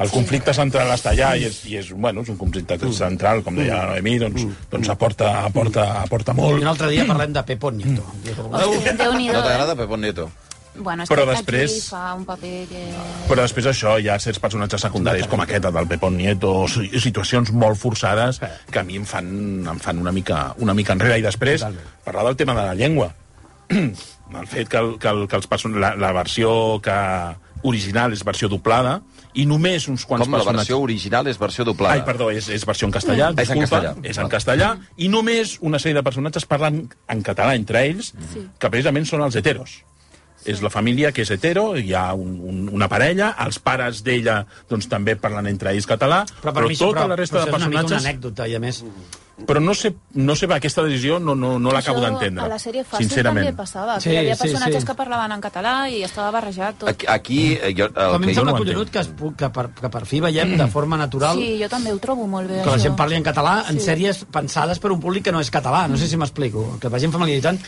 [0.04, 3.56] El conflicte central està allà i és, i és, bueno, és un conflicte central, com
[3.56, 6.60] deia la Noemí, doncs, doncs aporta, aporta, aporta I molt.
[6.62, 8.04] un altre dia parlem de Pepón Nieto.
[8.52, 9.46] Hòstia, Déu-n'hi-do, No eh?
[9.48, 10.28] t'agrada Pepón Nieto?
[10.76, 12.80] Bueno, és Però que després- aquí fa un paper que...
[13.28, 16.88] Però després això, hi ha certs personatges secundaris com aquest, el del Pepón Nieto, si-
[17.00, 18.40] situacions molt forçades
[18.70, 19.28] que a mi em fan,
[19.70, 21.18] em fan una, mica, una mica enrere.
[21.18, 21.62] I després,
[22.04, 23.12] parlar del tema de la llengua.
[23.70, 25.78] el fet que, el, que, el, que els person...
[25.80, 26.94] la, la versió que
[27.64, 28.98] original és versió doblada
[29.40, 30.66] i només uns quants Com la personatges...
[30.66, 31.94] versió original és versió doblada?
[31.96, 33.40] Ai, perdó, és, és versió en castellà, Mm.
[33.40, 34.10] És en disculpa, castellà.
[34.10, 38.44] és en castellà, i només una sèrie de personatges parlen en català entre ells, Sí.
[38.58, 39.78] que precisament són els heteros.
[40.44, 44.42] És la família que és hetero, hi ha un, un, una parella, els pares d'ella
[44.70, 47.50] doncs, també parlen entre ells català, però, per mi això- tota la resta però de
[47.50, 48.02] això és una mica personatges...
[48.04, 48.82] una anècdota, i a més...
[49.46, 52.58] Però no sé, no sé, aquesta decisió no, no, no l'acabo Això d'entendre, A la
[52.58, 53.46] sèrie Fàcil sincerament.
[53.48, 54.86] també passava, Sí, que hi havia sí, personatges sí.
[54.86, 56.88] que parlaven en català i estava barrejat tot.
[56.88, 59.48] Aquí, aquí eh, jo, a el mi em que sembla no collonut que, es, que,
[59.50, 62.60] per, que per fi veiem de forma natural Sí, jo també ho trobo molt bé,
[62.62, 62.82] que la això.
[62.86, 63.86] gent parli en català en Sí.
[63.90, 65.88] sèries pensades per un públic que no és català.
[65.88, 66.78] No sé si m'explico.
[66.80, 67.58] Que vagin familiaritzant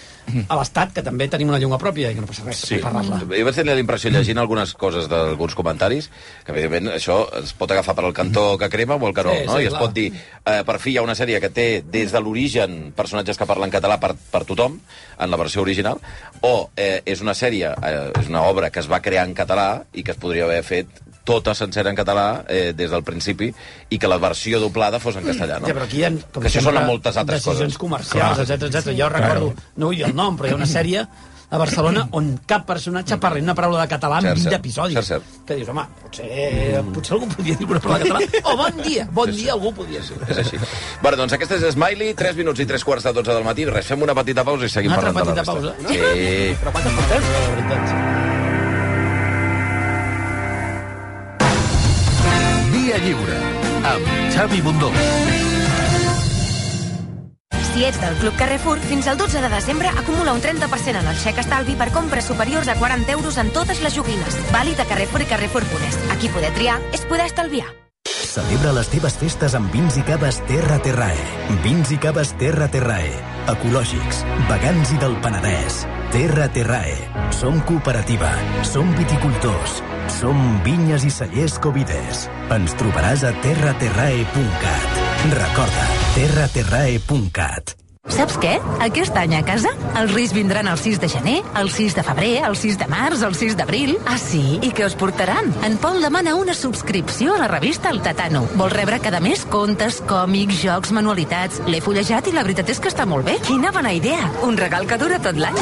[0.48, 2.76] a l'Estat, que també tenim una llengua pròpia i que no passa res Sí.
[2.76, 3.18] per parlar-la.
[3.26, 6.10] Jo vaig tenir la impressió, llegint algunes coses d'alguns comentaris,
[6.44, 9.34] que evidentment això es pot agafar per al cantó que crema o el que no,
[9.34, 9.56] Sí, no?
[9.56, 9.82] sí, I es clar.
[9.82, 10.12] pot dir,
[10.46, 13.72] eh, per fi hi ha una sèrie que té des de l'origen personatges que parlen
[13.72, 14.78] català per, per tothom,
[15.16, 16.02] en la versió original,
[16.44, 19.70] o eh, és una sèrie, eh, és una obra que es va crear en català
[19.96, 23.48] i que es podria haver fet tota sencera en català eh, des del principi
[23.90, 25.66] i que la versió doblada fos en castellà, no?
[25.66, 27.80] Ja, però aquí hi ha, com que això són moltes altres decisions coses.
[27.82, 28.92] comercials, etc etc.
[29.00, 31.02] Jo recordo, no vull dir el nom, però hi ha una sèrie
[31.48, 34.58] a Barcelona on cap personatge parla una paraula de català en Cert, 20 cert.
[34.58, 34.96] episodis.
[34.98, 35.46] Cert, cert.
[35.46, 38.52] Que dius, home, potser, potser algú podria dir una paraula de català.
[38.52, 40.18] O bon dia, bon dia algú podria dir.
[40.28, 40.56] És així.
[41.02, 43.64] Bueno, doncs aquesta és Smiley, 3 minuts i 3 quarts de 12 del matí.
[43.70, 45.86] Res, fem una petita pausa i seguim Una altra parlant de la petita resta.
[45.86, 45.94] pausa?
[45.94, 46.56] Sí.
[46.62, 47.84] Però quantes portem, de veritat?
[52.72, 53.38] Via Lliure,
[53.94, 54.04] amb
[54.34, 54.90] Xavi Bundó.
[57.76, 61.16] Si ets del Club Carrefour, fins al 12 de desembre acumula un 30% en el
[61.20, 64.38] xec estalvi per compres superiors a 40 euros en totes les joguines.
[64.48, 65.98] Vàlid a Carrefour i Carrefour.es.
[66.14, 67.66] Aquí poder triar és poder estalviar.
[68.08, 71.26] Celebra les teves festes amb vins i caves Terra Terrae.
[71.66, 73.12] Vins i caves Terra Terrae.
[73.52, 75.82] Ecològics, vegans i del Penedès.
[76.16, 76.96] Terra Terrae.
[77.28, 78.32] Som cooperativa.
[78.64, 79.82] Som viticultors.
[80.16, 82.24] Som vinyes i cellers Covides.
[82.56, 85.05] Ens trobaràs a terraterrae.cat.
[85.24, 87.74] Recorda, terraterrae.cat.
[88.06, 88.52] Saps què?
[88.84, 92.30] Aquest any a casa els Reis vindran el 6 de gener, el 6 de febrer,
[92.46, 93.96] el 6 de març, el 6 d'abril.
[94.06, 94.60] Ah, sí?
[94.62, 95.50] I què us portaran?
[95.66, 98.44] En Pol demana una subscripció a la revista El Tatano.
[98.54, 101.60] Vol rebre cada mes contes, còmics, jocs, manualitats.
[101.66, 103.40] L'he fullejat i la veritat és que està molt bé.
[103.48, 104.30] Quina bona idea!
[104.46, 105.58] Un regal que dura tot l'any.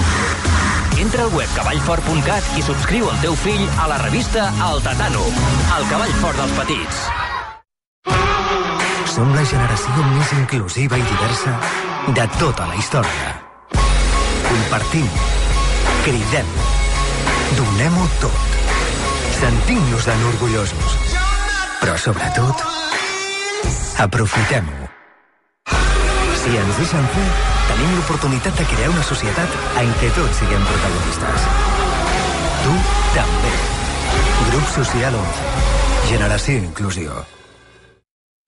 [1.01, 5.25] Entra al web cavallfort.cat i subscriu el teu fill a la revista El Tatano,
[5.81, 7.07] el cavall fort dels petits.
[9.15, 11.53] Som la generació més inclusiva i diversa
[12.17, 13.29] de tota la història.
[14.49, 15.05] Compartim,
[16.03, 16.49] cridem,
[17.55, 18.57] donem-ho tot.
[19.37, 20.97] Sentim-nos-en orgullosos.
[21.83, 22.65] Però sobretot,
[24.03, 24.91] aprofitem-ho.
[26.41, 27.29] Si ens deixen fer,
[27.71, 31.47] tenim l'oportunitat de crear una societat en què tots siguem protagonistes.
[32.67, 32.75] Tu
[33.15, 33.55] també.
[34.51, 35.57] Grup Social 11.
[36.11, 37.23] Generació Inclusió.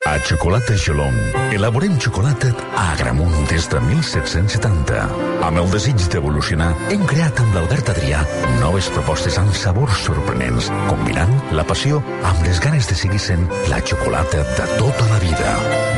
[0.07, 1.17] A Xocolata Xolong
[1.51, 5.01] elaborem xocolata a Agramunt des de 1770.
[5.43, 8.21] Amb el desig d'evolucionar, hem creat amb l'Albert Adrià
[8.61, 13.81] noves propostes amb sabors sorprenents, combinant la passió amb les ganes de seguir sent la
[13.83, 15.57] xocolata de tota la vida.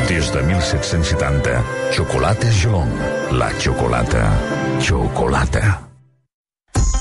[0.08, 1.60] Des de 1770,
[1.92, 2.96] Xocolates Xolong.
[3.36, 4.24] La xocolata.
[4.80, 5.87] Xocolata.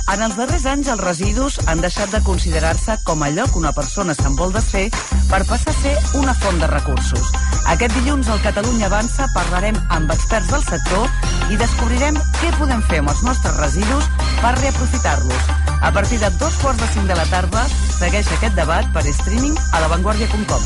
[0.07, 4.13] En els darrers anys, els residus han deixat de considerar-se com allò que una persona
[4.15, 4.85] se'n vol desfer
[5.27, 7.27] per passar a ser una font de recursos.
[7.73, 13.01] Aquest dilluns al Catalunya Avança parlarem amb experts del sector i descobrirem què podem fer
[13.03, 14.07] amb els nostres residus
[14.39, 15.51] per reaprofitar-los.
[15.83, 17.67] A partir de dos quarts de cinc de la tarda,
[17.99, 20.63] segueix aquest debat per streaming a lavanguardia.com.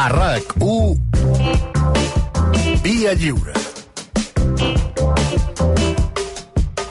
[0.00, 1.09] A RAC1
[3.00, 3.54] Via Lliure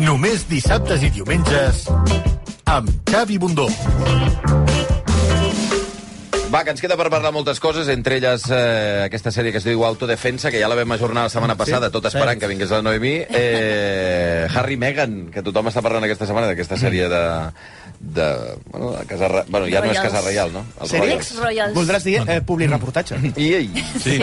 [0.01, 1.83] Només dissabtes i diumenges
[2.65, 3.67] amb Xavi Bundó.
[6.49, 9.67] Va, que ens queda per parlar moltes coses, entre elles eh, aquesta sèrie que es
[9.67, 12.41] diu Autodefensa, que ja la vam ajornar la setmana passada, Sí, tot esperant sí.
[12.41, 13.13] que vingués la Noemí.
[13.29, 17.21] Eh, Harry Meghan, que tothom està parlant aquesta setmana d'aquesta sèrie de...
[17.99, 20.05] de bueno, de casa, Re- bueno, ja no és Royals.
[20.07, 20.63] Casa Reial, no?
[20.79, 21.01] Els Sèrie?
[21.09, 21.25] Royals.
[21.31, 21.73] Ex-Royals.
[21.75, 23.17] Voldràs dir eh, publireportatge.
[23.35, 23.81] I ell.
[23.99, 24.15] Sí.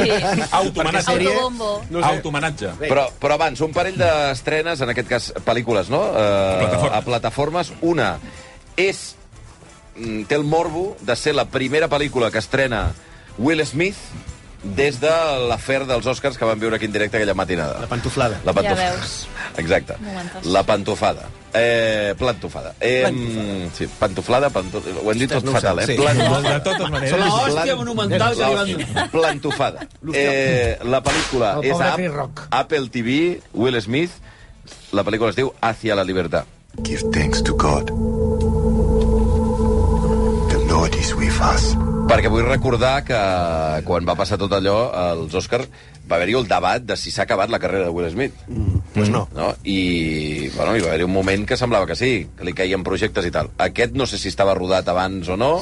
[0.51, 1.13] Automenatge.
[1.13, 1.71] Autobombo.
[1.91, 2.07] No sé.
[2.15, 2.71] Automenatge.
[2.81, 6.01] Però, però abans, un parell d'estrenes, en aquest cas pel·lícules, no?
[6.09, 6.97] Eh, plataformes.
[6.97, 7.73] a plataformes.
[7.83, 8.09] Una
[8.81, 9.05] és...
[9.97, 12.95] mm, té el morbo de ser la primera pel·lícula que estrena
[13.39, 13.97] Will Smith
[14.63, 15.11] des de
[15.49, 17.81] l'afer dels Oscars que van viure aquí en directe aquella matinada.
[17.81, 18.41] La pantuflada.
[18.45, 18.93] La Ja pantufada.
[18.97, 19.27] veus.
[19.63, 19.97] Exacte.
[20.01, 20.45] Momentaç.
[20.47, 21.29] La pantufada.
[21.55, 22.75] Eh, plantufada.
[22.81, 23.71] Eh, Plantufada.
[23.79, 24.83] Sí, pantuflada, pantu...
[25.05, 25.87] ho hem dit tot no fatal, eh?
[25.87, 25.97] Sí.
[25.97, 26.53] Plantufada.
[26.53, 27.15] De totes maneres.
[27.15, 29.11] Són l'hòstia monumental que li van.
[29.15, 29.87] Plantufada.
[30.13, 31.95] Eh, la pel·lícula El és a.
[32.61, 34.13] Apple TV, Will Smith.
[34.93, 36.45] La pel·lícula es diu Hacia la libertad.
[36.85, 37.89] Give thanks to God.
[41.15, 41.77] With us.
[42.11, 43.19] Perquè vull recordar que
[43.87, 45.69] quan va passar tot allò, als Oscars,
[46.09, 48.35] va haver-hi el debat de si s'ha acabat la carrera de Will Smith.
[48.49, 49.27] Mm, pues no.
[49.37, 49.53] no?
[49.63, 53.27] I, bueno, hi va haver-hi un moment que semblava que sí, que li caien projectes
[53.29, 53.53] i tal.
[53.63, 55.53] Aquest no sé si estava rodat abans o no,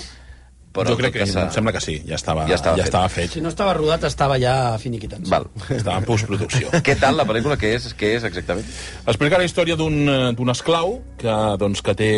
[0.74, 0.90] però...
[0.90, 2.90] jo crec que, s'ha- em sembla que sí, ja estava, Ja estava ja fet.
[2.90, 3.30] estava fet.
[3.36, 5.22] Si no estava rodat, estava ja finiquitant.
[5.30, 5.46] Val.
[5.70, 6.68] Estava en postproducció.
[6.86, 7.56] Què tal la pel·lícula?
[7.60, 8.66] Què és, què és exactament?
[9.06, 12.10] Explica la història d'un eh, d'un esclau que, doncs, que, té,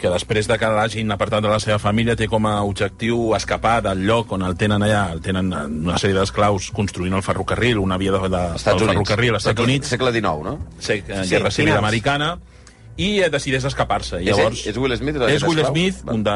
[0.00, 3.78] que després de que l'hagin apartat de la seva família té com a objectiu escapar
[3.88, 7.78] del lloc on el tenen allà, el tenen en una sèrie d'esclaus construint el ferrocarril,
[7.80, 8.92] una via de, de, Estats del Units.
[8.98, 10.58] ferrocarril als Estats Units, Segle XIX, no?
[10.78, 11.72] sí, Sí, Guerra Civil.
[11.78, 12.34] Americana,
[12.98, 14.18] i decideix escapar-se.
[14.26, 14.56] És ell?
[14.72, 15.60] És Will Smith, És Will?
[15.68, 16.34] Smith, un de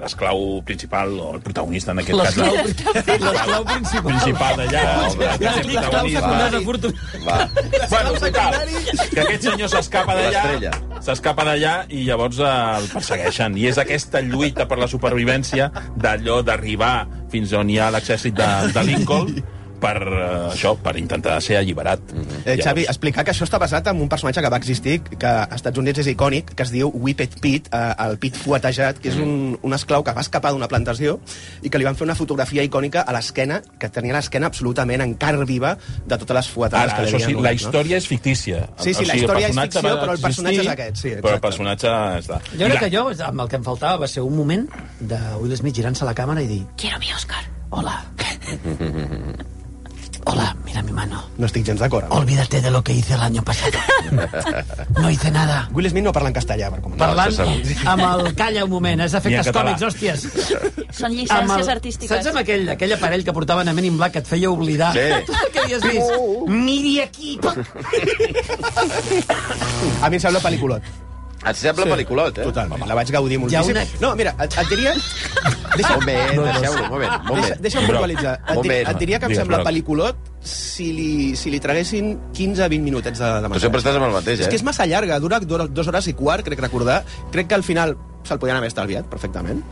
[0.00, 2.66] l'esclau principal, o el protagonista en aquest L'esclau cas.
[3.22, 4.04] l'esclau principal.
[4.10, 4.82] principal d'allà.
[5.72, 6.64] L'esclau secundari.
[7.24, 7.38] Va.
[7.88, 8.58] Bueno, total,
[9.12, 11.00] que aquest senyor s'escapa d'allà, L'estrella.
[11.00, 13.56] s'escapa d'allà i llavors el persegueixen.
[13.56, 18.50] I és aquesta lluita per la supervivència d'allò d'arribar fins on hi ha l'exèrcit de,
[18.74, 19.32] de Lincoln
[19.82, 22.14] per eh, això, per intentar ser alliberat.
[22.44, 25.58] Eh, Xavi, explicar que això està basat en un personatge que va existir, que als
[25.58, 29.18] Estats Units és icònic, que es diu Whippet Pete, eh, el pit fuetejat, que és
[29.20, 31.18] un, un esclau que va escapar d'una plantació
[31.62, 35.16] i que li van fer una fotografia icònica a l'esquena, que tenia l'esquena absolutament en
[35.20, 35.74] carn viva
[36.06, 38.64] de totes les fuetades Ara, que li això havien sí, donat, la història és fictícia.
[38.78, 41.18] Sí, sí, la el història és ficció, però el personatge existir, és aquest, sí, Però
[41.18, 41.46] el exacte.
[41.48, 42.40] personatge està...
[42.52, 44.68] Jo crec que jo, amb el que em faltava, va ser un moment
[45.00, 47.42] de Will Smith girant-se a la càmera i dir Quiero mi Oscar.
[47.72, 47.98] Hola.
[50.24, 51.24] Hola, mira mi mano.
[51.36, 52.04] No estic gens d'acord.
[52.04, 53.78] amb- Olvídate de lo que hice el año pasado.
[55.00, 55.68] No hice nada.
[55.72, 57.08] Will Smith no parla en castellà, per comentar.
[57.08, 57.88] Parlant segur.
[57.88, 58.34] amb el...
[58.36, 60.26] Calla un moment, és efectes còmics, hòsties.
[61.00, 62.12] Són llicències el- artístiques.
[62.12, 64.92] Saps amb aquell, aquell aparell que portaven a Men in Black que et feia oblidar
[64.94, 65.08] Sí.
[65.26, 66.12] tot el que havies vist?
[66.48, 67.38] Miri aquí.
[70.02, 70.82] A mi em sembla pel·lículot.
[71.50, 72.44] Et sembla pel·lículot, eh?
[72.46, 73.74] Totalment, la vaig gaudir moltíssim.
[73.74, 74.92] una- No, mira, et, et diria...
[75.72, 77.60] Deixa, Moment, deixeu-ho, un moment, un Deixa, moment.
[77.64, 78.34] deixa'm puntualitzar.
[78.46, 78.88] Et, Moment.
[78.92, 79.66] et diria que em sembla Broc.
[79.70, 84.12] pel·lículot si li, si li traguessin 15-20 minutets de, de Tu sempre estàs amb el
[84.18, 84.50] mateix, És eh?
[84.52, 87.02] que és massa llarga, dura dues hores i quart, crec recordar.
[87.32, 89.64] Crec que al final se'l podien haver estalviat, perfectament.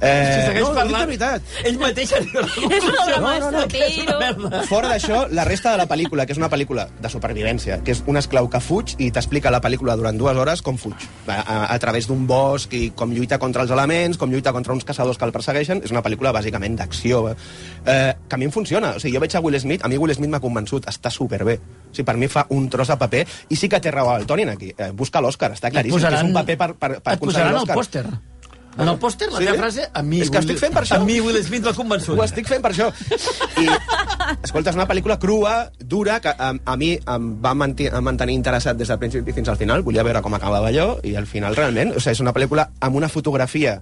[0.00, 1.42] Eh, Si no, ho dic de parlant, veritat.
[1.64, 3.18] ell mateix arriba a la És conclusió.
[3.18, 3.66] una no, no, una
[4.50, 4.62] però...
[4.68, 8.02] Fora d'això, la resta de la pel·lícula, que és una pel·lícula de supervivència, que és
[8.10, 10.96] un esclau que fuig i t'explica la pel·lícula durant dues hores com fuig.
[11.26, 14.72] A, a, a través d'un bosc i com lluita contra els elements, com lluita contra
[14.74, 15.80] uns caçadors que el persegueixen.
[15.84, 17.24] És una pel·lícula bàsicament d'acció.
[17.86, 18.94] Eh, que a mi em funciona.
[18.96, 21.56] O sigui, jo veig a Will Smith, a mi Will Smith m'ha convençut, està superbé.
[21.60, 24.26] O sigui, per mi fa un tros de paper i sí que té raó el
[24.26, 24.72] Toni aquí.
[24.76, 26.00] Eh, busca l'Òscar, està claríssim.
[26.00, 27.76] que és un paper per, per, per et posaran el l'Òscar.
[27.78, 28.06] pòster.
[28.78, 29.44] En el pòster, la Sí?
[29.46, 30.20] teva frase, a mi...
[30.20, 30.96] És que Will- estic fent per això.
[31.00, 32.18] A mi Will Smith m'ha convençut.
[32.18, 32.88] Ho estic fent per això.
[33.62, 33.68] I,
[34.42, 38.34] escolta, és una pel·lícula crua, dura, que a, a mi em va manti, em mantenir
[38.34, 39.82] interessat des del principi fins al final.
[39.86, 42.96] Volia veure com acabava allò, i al final, realment, o sigui, és una pel·lícula amb
[42.98, 43.78] una fotografia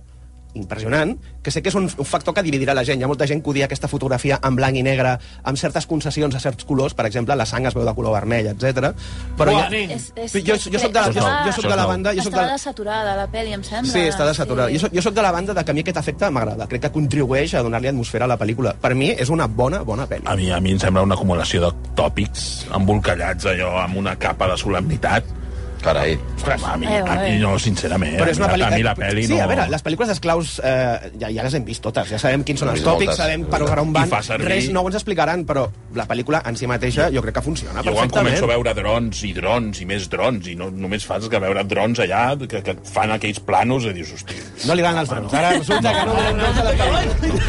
[0.55, 3.01] impressionant, que sé que és un, un factor que dividirà la gent.
[3.01, 5.15] Hi ha molta gent que odia aquesta fotografia en blanc i negre,
[5.49, 8.53] amb certes concessions a certs colors, per exemple, la sang es veu de color vermell,
[8.53, 8.93] etc.
[9.39, 9.95] Però ja, nen.
[9.97, 12.15] És, és, jo, jo soc de, jo, jo soc de la banda...
[12.17, 13.93] Jo soc Està de, desaturada, la pel·li, em sembla.
[13.93, 14.71] Sí, està desaturada.
[14.71, 14.79] Sí.
[14.79, 16.69] Jo, soc, jo soc de la banda de que a mi aquest efecte m'agrada.
[16.71, 18.77] Crec que contribueix a donar-li atmosfera a la pel·lícula.
[18.83, 20.29] Per mi és una bona, bona pel·li.
[20.31, 24.51] A mi, a mi em sembla una acumulació de tòpics embolcallats allò amb una capa
[24.53, 25.42] de solemnitat.
[25.83, 26.15] Carai.
[26.37, 27.39] Ostres, a mi, Eh, a mi eh.
[27.43, 28.17] no, sincerament.
[28.19, 28.71] Però és una pel·lícula...
[28.73, 29.43] a mi la pel·li sí, no...
[29.43, 32.11] a veure, les pel·lícules d'esclaus eh, ja, ja les hem vist totes.
[32.15, 34.13] Ja sabem quins són els tòpics, sabem per, on van.
[34.43, 35.67] Res no ens explicaran, però
[35.99, 39.25] la pel·lícula en si mateixa jo crec que funciona Jo quan començo a veure drons
[39.29, 42.77] i drons i més drons i no, només fas que veure drons allà que, que
[42.77, 44.39] et fan aquells planos i dius, hosti...
[44.69, 45.35] No li van els drons.
[45.35, 47.43] Ara resulta que no volen drons a la pel·lícula.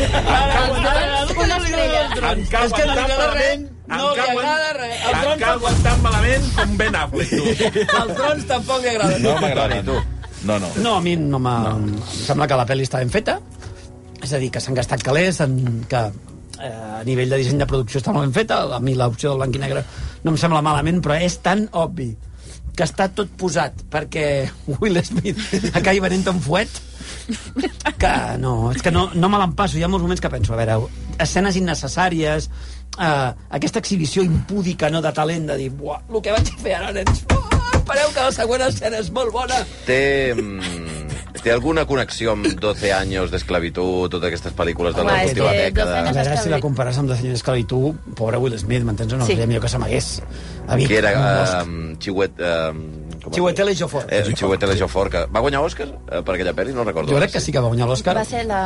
[1.43, 2.03] Una estrella.
[2.63, 4.97] És que no li agrada no li agrada res.
[5.03, 7.69] Els Em drons cauen tan malament com Ben Affleck, tu.
[8.01, 9.23] Els drons tampoc li agraden.
[9.23, 9.97] No m'agrada, tu.
[10.43, 10.69] No, no.
[10.83, 11.57] No, a mi no m'ha...
[11.69, 11.75] No.
[11.79, 13.39] Em sembla que la pel·li està ben feta,
[14.23, 15.57] és a dir, que s'han gastat calés, en,
[15.91, 16.01] que
[16.59, 19.43] eh, a nivell de disseny de producció està molt ben feta, a mi l'opció del
[19.43, 19.83] blanc i negre
[20.23, 22.13] no em sembla malament, però és tan obvi
[22.73, 24.25] que està tot posat perquè
[24.79, 25.39] Will Smith
[25.75, 26.81] acabi venent un fuet
[28.01, 29.77] que no, és que no, no me l'empasso.
[29.77, 30.79] Hi ha molts moments que penso, a veure,
[31.23, 32.49] escenes innecessàries,
[32.99, 36.91] eh, aquesta exhibició impúdica no de talent, de dir, buah, el que vaig fer ara,
[36.95, 39.62] nens, buah, espereu que la següent escena és molt bona.
[39.86, 45.25] Té, mm, té alguna connexió amb 12 anys d'esclavitud, totes aquestes pel·lícules de Home, la
[45.25, 45.97] última 12 dècada?
[45.99, 46.62] anys A veure, si la esclavitud.
[46.62, 49.25] compares amb Descendents d'Esclavitud, pobre Will Smith, m'entens o no?
[49.25, 49.34] Sí.
[49.34, 50.21] Seria millor que s'amagués.
[50.88, 51.99] Qui era amb un bosc.
[53.25, 54.05] Uh, Chiwetel Ejiofor.
[54.09, 57.13] Eh, Chiwetel Ejiofor, que va guanyar Òscar eh, per aquella pel·li, no recordo.
[57.13, 58.15] Jo crec que sí que va guanyar l'Òscar.
[58.17, 58.62] Va ser la,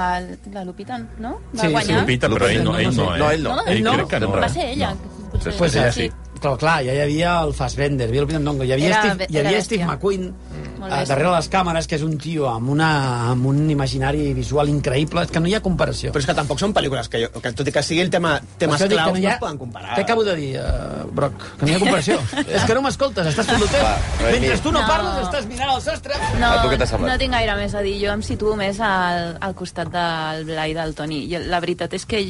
[0.54, 1.36] la Lupita, no?
[1.54, 2.00] Va Sí, sí, guanyar.
[2.02, 3.20] Lupita, però ell no, ell no, eh?
[3.20, 3.56] No, ell no.
[3.56, 3.94] No, Ell no.
[4.00, 4.32] crec que no.
[4.32, 4.96] Va ser ella.
[5.32, 5.54] Potser.
[5.58, 6.10] Pues, ella sí.
[6.42, 9.02] Però clar, ja hi havia el Fassbender, hi havia el Peter Ndongo, hi havia, Era-
[9.14, 9.62] Steve, hi havia.
[9.66, 12.90] Steve McQueen Molt eh, darrere les càmeres, que és un tio amb, una,
[13.32, 16.12] amb un imaginari visual increïble, és que no hi ha comparació.
[16.14, 18.38] Però és que tampoc són pel·lícules que, jo, que tot i que sigui el tema
[18.58, 19.34] temes que claus, no, hi no ha...
[19.36, 19.96] es poden comparar.
[19.98, 21.38] Què acabo de dir, uh, Broc?
[21.60, 22.20] Que no hi ha comparació.
[22.58, 23.88] és que no m'escoltes, estàs fent el teu.
[24.28, 24.88] Mentre tu no, No.
[24.88, 26.14] parles, estàs mirant al sostre.
[26.40, 27.12] No, A tu què t'ha semblat?
[27.14, 27.96] no tinc gaire més a dir.
[28.04, 31.24] Jo em situo més al, al costat del Blai del Toni.
[31.32, 32.22] Jo, la veritat és que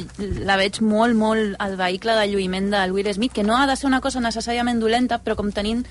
[0.48, 3.76] la veig molt, molt al vehicle de lluïment del Will Smith, que no ha de
[3.76, 5.84] ser una cosa necessàriament dolenta, però com tenint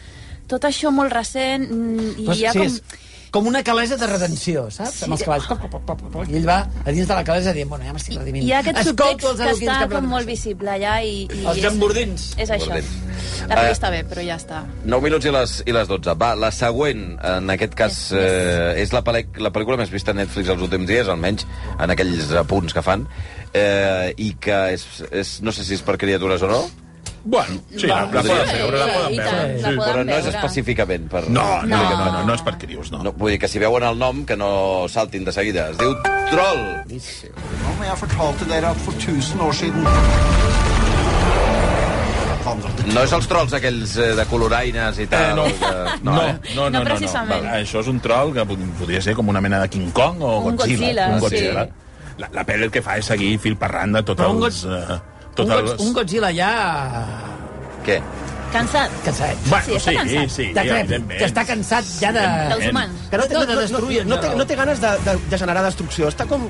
[0.47, 2.67] tot això molt recent mm, i Pues, hi ha sí, com...
[2.71, 3.03] és
[3.37, 5.01] com una calesa de redenció, saps?
[5.01, 5.03] Sí.
[5.05, 5.45] Amb els cavalls.
[5.51, 7.91] Pop, pop, pop, pop, I ell va a dins de la calesa dient, bueno, ja
[7.93, 8.45] m'estic redimint.
[8.47, 11.25] Hi ha aquest subtext que està que com molt visible allà i...
[11.27, 12.29] i Els és- gambordins.
[12.39, 12.71] És això.
[12.71, 12.79] La
[13.59, 14.61] pel·li Eh, està bé, però ja està.
[14.87, 16.15] 9 minuts i les, i les 12.
[16.23, 17.03] Va, la següent,
[17.35, 20.87] en aquest cas, eh, és la, pel·li, la pel·lícula més vista a Netflix els últims
[20.89, 21.45] dies, almenys
[21.77, 23.05] en aquells apunts que fan,
[23.53, 26.63] eh, i que és, és, no sé si és per criatures o no,
[27.27, 29.25] Bueno, sí, la, la poden veure, la poden veure.
[29.27, 31.23] tant, la poden però no és específicament per...
[31.27, 31.97] No, no, no, No.
[31.99, 33.01] no, no, no és per crius, no.
[33.03, 35.69] No, vull dir que si veuen el nom, que no saltin de seguida.
[35.73, 35.91] Es diu
[36.31, 36.63] Troll.
[36.87, 39.83] Om jeg fortalte dere at for 1000 år siden
[42.93, 45.25] No és els trolls aquells eh, de coloraines i tal.
[45.27, 45.43] Eh, no.
[45.43, 46.31] que- No, eh?
[46.55, 47.43] no, no, no, no, precisament.
[47.43, 50.21] Val, Això és un troll que pod- podria ser com una mena de King Kong
[50.23, 51.25] o Un Godzilla, un sí.
[51.25, 51.67] Godzilla.
[52.17, 54.63] La, la pel·li el que fa és seguir fil per randa tots un els...
[54.63, 54.97] Eh,
[55.39, 55.51] Un,
[55.87, 56.51] un Godzilla ja...
[57.85, 57.99] Què?
[58.51, 58.91] Cansat.
[59.03, 59.35] Cansat.
[59.49, 60.29] Bueno, Sí, està sí, cansat.
[60.31, 61.19] sí, Decrèpit, evidentment.
[61.19, 62.23] que està cansat ja de...
[62.53, 63.05] Dels humans.
[63.11, 64.01] Que no té ganes de destruir.
[64.07, 66.07] no, no, té, no té ganes de, de, de generar destrucció.
[66.07, 66.47] Està com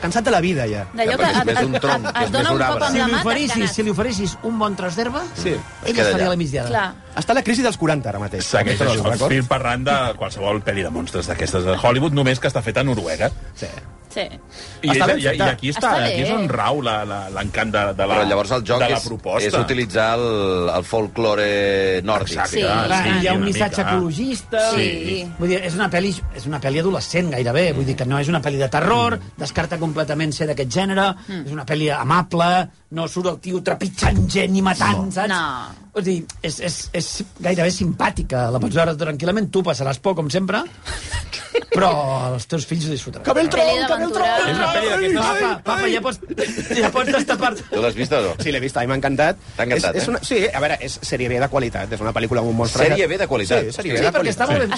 [0.00, 0.86] cansat de la vida, ja.
[0.94, 2.86] D'allò Ja, que perquè és un tronc, que és et dona més un cop arbre.
[2.86, 5.52] amb Si la li, mà, oferissis, si li oferissis un bon tros d'herba, Sí.
[5.84, 6.68] ell es faria la migdiada.
[6.70, 6.86] Clar.
[7.20, 8.46] Està la crisi dels 40 ara mateix.
[8.46, 12.62] Segueix això, fil per randa qualsevol pel·li de monstres d'aquestes de Hollywood, només que està
[12.62, 13.28] feta a Noruega.
[13.58, 13.66] Sí.
[14.10, 14.24] Sí.
[14.82, 16.06] I, Està i, i aquí, està, Està bé.
[16.10, 18.88] aquí és on rau la- la- l'encant de, de, la, Però llavors el joc de
[18.90, 19.46] la és, proposta.
[19.48, 22.32] és utilitzar el, el folklore nòrdic.
[22.32, 22.62] Exacte, Sí.
[22.62, 23.90] Clar, sí, hi ha un una missatge mica.
[23.94, 24.70] ecologista...
[24.74, 25.30] Sí.
[25.38, 28.28] Vull dir, és una pel·li, és una pel·li adolescent gairebé, vull dir que no és
[28.28, 31.46] una pel·li de terror, descarta completament ser d'aquest gènere, Mm.
[31.46, 35.12] és una pel·li amable, no surt el tio trepitjant gent i matant, No.
[35.12, 35.28] saps?
[35.28, 35.79] No.
[35.94, 37.06] Vull dir, és, és, és
[37.42, 40.60] gairebé simpàtica, la pots veure tranquil·lament, tu passaràs por, com sempre,
[41.74, 41.88] però
[42.34, 43.24] els teus fills ho disfrutaran.
[43.26, 44.44] Que ve el troll, que ve el troll!
[44.50, 45.24] És una pel·li d'aquestes...
[45.24, 46.20] Papa, papa, ja pots,
[46.78, 47.64] ja pots destapar-te.
[47.72, 48.36] Tu l'has vist o no?
[48.38, 49.42] Sí, l'he vist, a mi m'ha encantat.
[49.58, 50.12] T'ha encantat, és, és eh?
[50.14, 52.86] una, sí, a veure, és sèrie B de qualitat, és una pel·lícula amb un monstre...
[52.86, 53.66] Sèrie B de qualitat.
[53.66, 54.74] Sí, sèrie B Sí, de perquè està molt ben,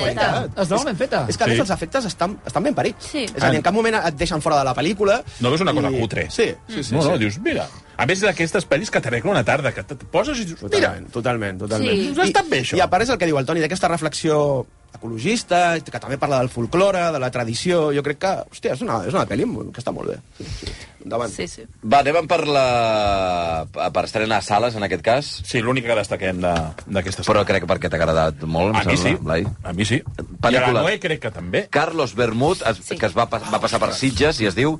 [0.00, 0.58] qualitat.
[0.64, 1.24] Està molt ben feta.
[1.28, 1.64] És que a més Sí.
[1.68, 3.10] els efectes estan, estan ben parits.
[3.12, 3.26] Sí.
[3.28, 5.20] És a dir, en cap moment et deixen fora de la pel·lícula.
[5.44, 6.28] No veus una cosa i- cutre.
[6.32, 6.94] Sí, sí, sí.
[6.96, 7.26] no, no, sí.
[7.26, 7.68] dius, mira...
[7.96, 11.10] A més d'aquestes pel·lis que t'arregla una tarda, que et poses i dius, mira, Totalment,
[11.12, 12.00] totalment, totalment.
[12.00, 12.14] Sí.
[12.16, 12.76] No està bé, això.
[12.78, 16.38] I a part és el que diu el Toni, d'aquesta reflexió ecologista, que també parla
[16.38, 17.88] del folklore, de la tradició.
[17.94, 20.18] Jo crec que, hòstia, és una, és una pel·li que està molt bé.
[20.38, 20.74] Sí, sí.
[21.04, 21.32] Endavant.
[21.34, 21.64] Sí, sí.
[21.84, 23.66] Va, anem per la...
[23.74, 25.28] per estrenar a sales, en aquest cas.
[25.44, 26.54] Sí, l'única que destaquem de-
[26.86, 29.24] d'aquesta Però crec que perquè t'ha agradat molt, A mi sembla, sí.
[29.26, 29.46] Blai.
[29.62, 30.00] A mi sí.
[30.00, 30.52] Pel·lícula.
[30.54, 31.66] I a la Noé crec que també.
[31.70, 34.78] Carlos Bermud, es, que es va, va passar per Sitges i es diu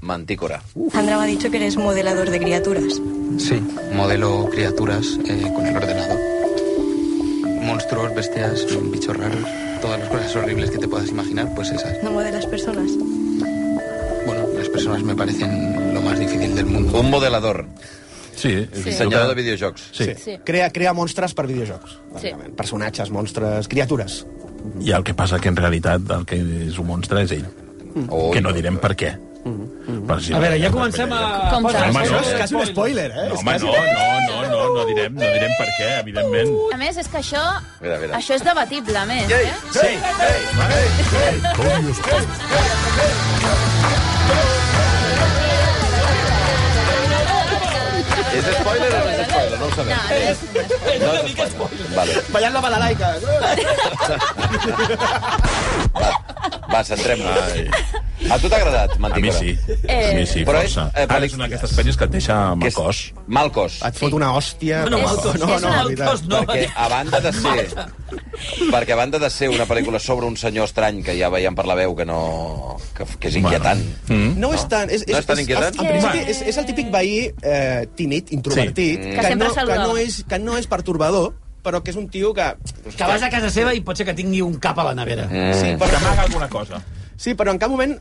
[0.00, 0.62] Mantícora.
[0.92, 3.00] Sandra me ha dicho que eres modelador de criaturas.
[3.38, 3.60] Sí,
[3.94, 6.18] modelo criaturas eh, con el ordenador.
[7.62, 9.44] Monstruos, bestias, bichos raros,
[9.82, 12.02] todas las cosas horribles que te puedas imaginar, pues esas.
[12.02, 12.90] No modelas personas.
[14.26, 16.98] Bueno, las personas me parecen lo más difícil del mundo.
[17.00, 17.66] Un modelador.
[18.36, 18.82] Sí, Sí.
[18.84, 19.82] dissenyador de videojocs.
[19.92, 20.04] Sí.
[20.22, 20.38] Sí.
[20.44, 21.90] Crea, crea monstres per videojocs.
[21.90, 22.28] Sí.
[22.28, 22.54] bàsicament.
[22.54, 24.26] Personatges, monstres, criatures.
[24.80, 27.46] I el que passa que en realitat el que és un monstre és ell.
[28.10, 29.14] Oh, que no direm per què.
[30.06, 31.20] Per si A veure, ja comencem a...
[31.52, 31.68] Com?
[31.68, 32.22] Home, Això no.
[32.22, 33.26] és quasi un spoiler, eh?
[33.30, 36.50] No, home, no, no, no, no, no direm, no direm per què, evidentment.
[36.74, 37.44] A més, és que això...
[37.82, 38.18] Mira, mira.
[38.18, 39.54] Això és debatible, a més, eh?
[39.76, 39.92] Sí,
[48.36, 48.85] És spoiler o no és spoiler?
[49.76, 49.96] No ho sabem.
[49.96, 51.88] No, no és, No és spoiler.
[51.96, 52.12] Vale.
[52.32, 53.08] Ballant la balalaica.
[55.96, 56.10] Va,
[56.72, 57.84] va centrem-nos.
[58.26, 59.52] A tu t'ha agradat, A mi sí,
[59.86, 60.90] Eh, a mi sí, Però és, força.
[60.96, 63.12] eh, Ara és una d'aquestes pel·lis que et deixa amb Que és cos.
[63.26, 63.76] Mal cos.
[63.86, 64.84] Et fot una hòstia.
[64.88, 65.34] No, però- Malcos.
[65.38, 66.22] no, no, És no, Malcos, veritat.
[66.26, 66.40] no.
[66.46, 67.68] perquè a banda de ser
[68.72, 71.66] perquè a banda de ser una pel·lícula sobre un senyor estrany que ja veiem per
[71.66, 74.36] la veu que no que, que és inquietant Mm.
[74.38, 74.88] No, és tan...
[74.90, 75.74] És, No és tan inquietant?
[75.80, 79.10] En principi, és, és el típic veí eh, tímid, introvertit, Sí.
[79.10, 81.32] Que que, sempre no, que, no és, que no és pertorbador,
[81.66, 82.46] però que és un tio que...
[82.88, 85.26] Que vas a casa seva i pot ser que tingui un cap a la nevera.
[85.26, 85.56] Mm.
[85.58, 86.82] Sí, Que però, amaga alguna cosa.
[87.16, 87.96] sí, però en cap moment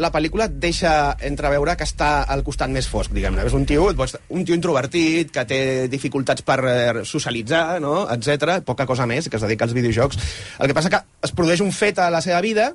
[0.00, 3.44] la pel·lícula et deixa entreveure que està al costat més fosc, diguem-ne.
[3.44, 5.60] És un tio, un tio introvertit, que té
[5.92, 8.06] dificultats per eh, socialitzar, no?
[8.10, 8.62] etc.
[8.64, 10.18] poca cosa més, que es dedica als videojocs.
[10.58, 12.70] El que passa que es produeix un fet a la seva vida,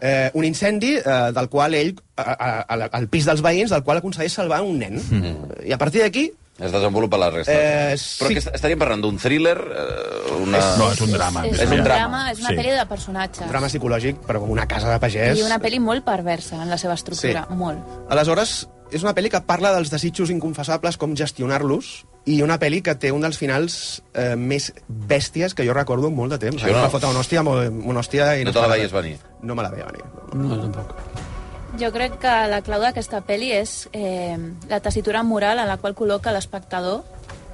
[0.00, 3.84] eh, un incendi eh, del qual ell, a, a, a, al pis dels veïns, del
[3.84, 4.96] qual aconsegueix salvar un nen.
[4.98, 5.68] Mm.
[5.68, 8.34] I a partir d'aquí es desenvolupa la resta Eh, però sí.
[8.34, 10.60] que est- estaríem parlant d'un thriller eh, una...
[10.78, 11.46] No, és un drama.
[11.48, 12.56] És, És un un drama, drama, és una sí.
[12.60, 13.48] pel·li de personatges.
[13.50, 15.38] drama psicològic, però com una casa de pagès.
[15.38, 17.54] I una pel·li molt perversa en la seva estructura, Sí.
[17.58, 17.78] molt.
[18.08, 22.94] Aleshores, és una pel·li que parla dels desitjos inconfessables, com gestionar-los, i una pel·li que
[22.94, 26.62] té un dels finals eh, més bèsties que jo recordo molt de temps.
[26.62, 26.70] No?
[26.72, 26.82] no?
[26.86, 28.30] Va fotre una hòstia, molt- una hòstia...
[28.44, 30.04] no te la veies venir No me la veia venir.
[30.32, 30.94] No, tampoc.
[31.78, 34.36] Jo crec que la clau d'aquesta pel·li és eh,
[34.70, 37.02] la tessitura moral a la qual col·loca l'espectador,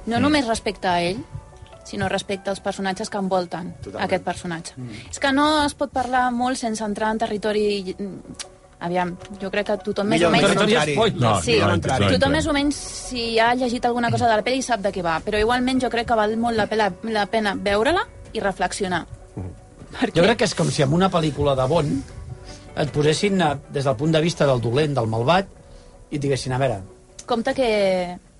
[0.05, 0.21] no mm.
[0.21, 1.23] només respecte a ell,
[1.83, 4.05] sinó respecte als personatges que envolten Totalment.
[4.05, 4.77] aquest personatge.
[4.77, 5.09] Mm.
[5.09, 7.65] És que no es pot parlar molt sense entrar en territori...
[8.81, 10.93] Aviam, jo crec que tothom més o Millor, menys...
[10.95, 11.19] spoiler.
[11.21, 12.79] No, Sí, no, no, no Tothom més o menys,
[13.11, 15.19] si ha llegit alguna cosa de la pel·li, sap de què va.
[15.21, 19.03] Però igualment jo crec que val molt la pena, la pena veure-la i reflexionar.
[19.99, 20.15] Perquè...
[20.17, 22.17] Jo crec que és com si en una pel·lícula de Bond
[22.75, 25.47] et posessin eh, des del punt de vista del dolent, del malvat,
[26.11, 26.81] i et diguessin, a veure,
[27.31, 27.67] Compte que...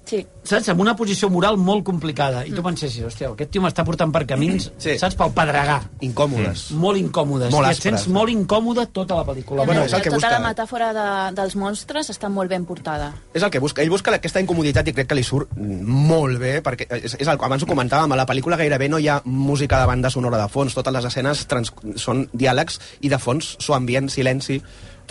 [0.03, 3.83] Sí, saps, en una posició moral molt complicada, i tu pensessis, hòstia, aquest tio m'està
[3.85, 4.97] portant per camins, Sí.
[4.99, 6.71] saps, pel pedregar, Incòmodes.
[6.71, 8.13] molt incòmodes, Molt i et sents aspres.
[8.13, 9.65] molt incòmode tota la pel·lícula.
[9.65, 10.53] Bueno, és el que tota busca, la eh?
[10.53, 13.13] metàfora de, dels monstres està molt ben portada.
[13.33, 13.83] És el que busca.
[13.83, 17.37] Ell busca aquesta incomoditat i crec que li surt molt bé, perquè és, és el,
[17.39, 20.49] abans ho comentàvem, a la pel·lícula gairebé no hi ha música de banda sonora de
[20.49, 24.61] fons, totes les escenes trans, són diàlegs i de fons so ambient, silenci,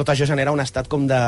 [0.01, 1.21] tot això genera un estat com de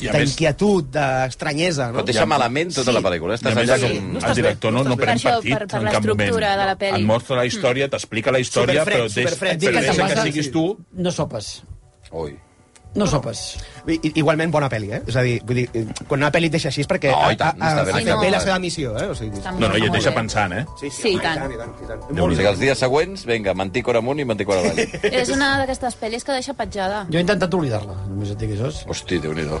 [0.00, 1.98] d'inquietud, d'estranyesa, no?
[1.98, 2.96] però et deixa malament tota Sí.
[2.96, 4.16] la pel·lícula estàs allà el, com...
[4.30, 6.16] el director no, no Per pren partit per- per en cap moment.
[6.58, 6.96] de la.
[6.98, 9.54] Et mostra la història, t'explica la història, Superfred, però, superfred.
[9.54, 10.64] però Dic que deixa que siguis tu...
[11.04, 11.62] No sopes.
[12.12, 12.34] Ui.
[12.94, 13.56] No sopes.
[13.88, 15.00] I, i- igualment bona pel·li, eh?
[15.06, 17.30] És a dir, vull dir, eh, quan una pel·li et deixa així és perquè No,
[17.32, 17.94] i tant, ben ha fet.
[17.96, 18.44] fet bé la No.
[18.44, 19.08] seva missió, eh?
[19.10, 20.14] O sigui, No, no, i et deixa bé.
[20.16, 20.64] pensant, eh?
[20.80, 21.52] sí, sí, Sí, i home, tant.
[21.52, 22.00] i tant, i tant.
[22.38, 22.48] Bé.
[22.48, 24.78] els dies següents, vinga, mantícora amunt i mantícora avall.
[25.02, 27.06] És una d'aquestes pel·lis que deixa petjada.
[27.10, 28.70] Jo he intentat oblidar-la, només et dic això.
[28.88, 29.60] Hosti, déu-n'hi-do.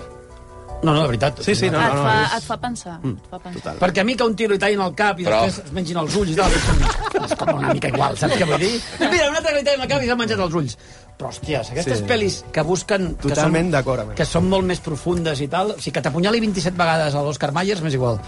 [0.84, 1.38] No, no, de veritat.
[1.40, 2.98] Sí, sí, no, et, no, fa, és- et fa pensar.
[3.02, 3.62] Et fa pensar.
[3.62, 3.78] Total.
[3.78, 5.96] Perquè a mi que un tio li tallin el cap i Però- després es mengin
[5.96, 8.82] els ulls i tal, és com, és com una mica igual, saps què vull dir?
[9.00, 10.76] Mira, un altre que li tallin el cap i s'ha menjat els ulls.
[11.14, 12.04] Però, hòsties, aquestes Sí.
[12.10, 13.12] pel·lis que busquen...
[13.20, 15.70] Que Totalment són, d'acord amb Que són molt més profundes i tal.
[15.70, 18.18] O sigui, que t'apunyali 27 vegades a l'Òscar Mayer m'és igual.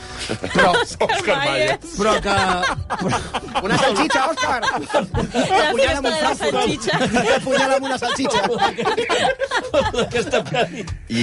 [0.55, 1.79] Però, Òscar Mayer.
[1.99, 2.37] però que...
[3.03, 3.21] Però,
[3.67, 4.61] Una salchicha, Òscar!
[4.63, 6.89] T'apunyala amb un Frankfurt.
[7.33, 8.41] T'apunyala amb una salchicha.
[10.07, 10.85] aquesta pel·li.
[11.13, 11.23] I,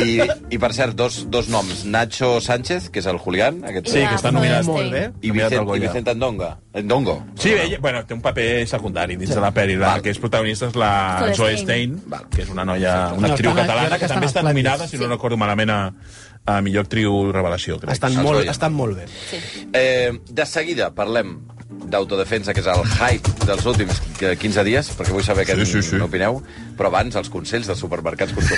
[0.54, 1.84] I, per cert, dos, dos noms.
[1.90, 3.64] Nacho Sánchez, que és el Julián.
[3.68, 4.68] Aquest Sí, que està nominat.
[4.70, 5.04] Molt bé.
[5.22, 5.84] I Vicent, i.
[5.84, 6.54] Vicent Andonga.
[6.74, 7.18] Andongo.
[7.40, 9.78] Sí, ella, bueno, té un paper secundari dins de la pel·li.
[9.82, 10.94] La que és protagonista és la
[11.34, 11.98] Zoe Stein.
[11.98, 15.00] Stein, que és una noia, una No, actriu catalana que que també està nominada, si
[15.00, 15.80] no recordo malament, a,
[16.46, 17.94] a millor actriu revelació, crec.
[17.96, 19.08] Estan molt, estan molt bé.
[19.30, 19.40] Sí.
[19.72, 21.38] Eh, de seguida parlem
[21.70, 25.82] d'autodefensa, que és el hype dels últims 15 dies, perquè vull saber què Sí, sí,
[25.82, 25.98] sí.
[26.02, 26.42] n'opineu,
[26.78, 28.58] però abans els consells dels supermercats consum.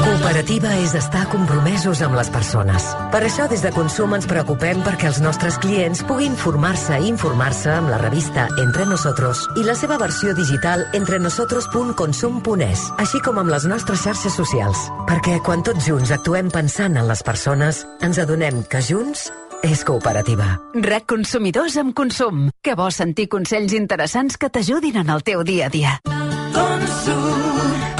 [0.00, 2.86] Cooperativa és estar compromesos amb les persones.
[3.12, 7.70] Per això, des de Consum ens preocupem perquè els nostres clients puguin formar-se i informar-se
[7.74, 13.66] amb la revista Entre Nosotros i la seva versió digital entrenosotros.consum.es, així com amb les
[13.68, 14.88] nostres xarxes socials.
[15.10, 19.28] Perquè quan tots junts actuem pensant en les persones, ens adonem que junts
[19.62, 20.56] és cooperativa.
[20.74, 22.48] RAC Consumidors amb Consum.
[22.62, 25.98] Que vols sentir consells interessants que t'ajudin en el teu dia a dia.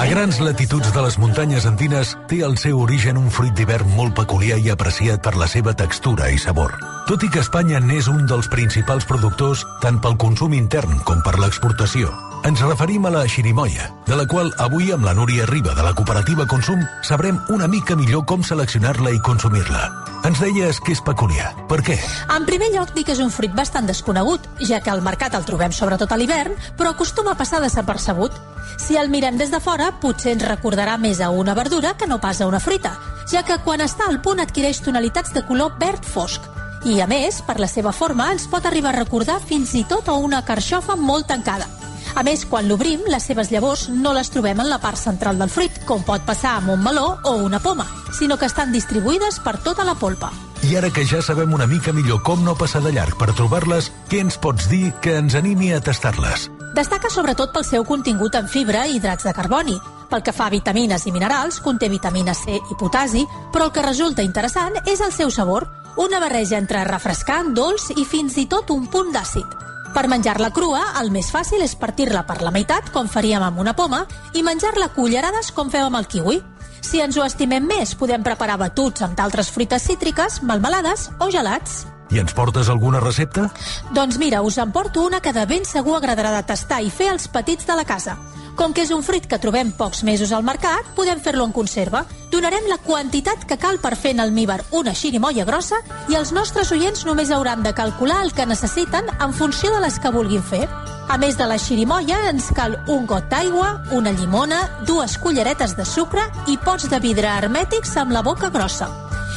[0.00, 4.16] A grans latituds de les muntanyes andines té el seu origen un fruit d'hivern molt
[4.16, 6.72] peculiar i apreciat per la seva textura i sabor.
[7.10, 11.36] Tot i que Espanya n'és un dels principals productors tant pel consum intern com per
[11.42, 12.29] l'exportació.
[12.40, 15.92] Ens referim a la xirimoia, de la qual avui amb la Núria Riba de la
[15.92, 19.82] cooperativa Consum sabrem una mica millor com seleccionar-la i consumir-la.
[20.24, 21.50] Ens deies que és peculiar.
[21.68, 21.98] Per què?
[22.32, 25.44] En primer lloc, dic que és un fruit bastant desconegut, ja que al mercat el
[25.44, 28.32] trobem sobretot a l'hivern, però acostuma a passar desapercebut.
[28.80, 32.22] Si el mirem des de fora, potser ens recordarà més a una verdura que no
[32.24, 32.94] pas a una fruita,
[33.28, 36.48] ja que quan està al punt adquireix tonalitats de color verd fosc.
[36.88, 40.08] I, a més, per la seva forma, ens pot arribar a recordar fins i tot
[40.08, 41.68] a una carxofa molt tancada.
[42.14, 45.50] A més, quan l'obrim, les seves llavors no les trobem en la part central del
[45.50, 47.86] fruit, com pot passar amb un meló o una poma,
[48.16, 50.32] sinó que estan distribuïdes per tota la polpa.
[50.66, 53.88] I ara que ja sabem una mica millor com no passar de llarg per trobar-les,
[54.10, 56.50] què ens pots dir que ens animi a tastar-les?
[56.76, 59.78] Destaca sobretot pel seu contingut en fibra i hidrats de carboni.
[60.10, 63.86] Pel que fa a vitamines i minerals, conté vitamina C i potasi, però el que
[63.86, 68.70] resulta interessant és el seu sabor, una barreja entre refrescant, dolç i fins i tot
[68.74, 69.69] un punt d'àcid.
[69.90, 73.74] Per menjar-la crua, el més fàcil és partir-la per la meitat, com faríem amb una
[73.74, 74.04] poma,
[74.38, 76.38] i menjar-la cullerades, com fem amb el kiwi.
[76.80, 81.84] Si ens ho estimem més, podem preparar batuts amb d'altres fruites cítriques, melmelades o gelats.
[82.10, 83.48] I ens portes alguna recepta?
[83.94, 87.10] Doncs mira, us en porto una que de ben segur agradarà de tastar i fer
[87.10, 88.16] als petits de la casa.
[88.56, 92.04] Com que és un fruit que trobem pocs mesos al mercat, podem fer-lo en conserva.
[92.30, 96.70] Donarem la quantitat que cal per fer en almíbar una xirimoia grossa i els nostres
[96.72, 100.66] oients només hauran de calcular el que necessiten en funció de les que vulguin fer.
[101.10, 105.84] A més de la xirimoia, ens cal un got d'aigua, una llimona, dues culleretes de
[105.84, 108.86] sucre i pots de vidre hermètics amb la boca grossa.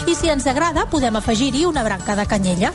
[0.06, 2.74] I si ens agrada, podem afegir-hi una branca de canyella.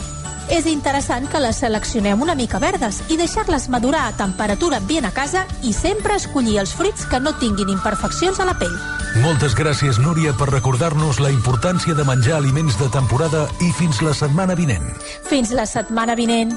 [0.49, 5.11] És interessant que les seleccionem una mica verdes i deixar-les madurar a temperatura ambient a
[5.13, 8.73] casa i sempre escollir els fruits que no tinguin imperfeccions a la pell.
[9.21, 14.15] Moltes gràcies, Núria, per recordar-nos la importància de menjar aliments de temporada i fins la
[14.17, 14.89] setmana vinent.
[15.29, 16.57] Fins la setmana vinent.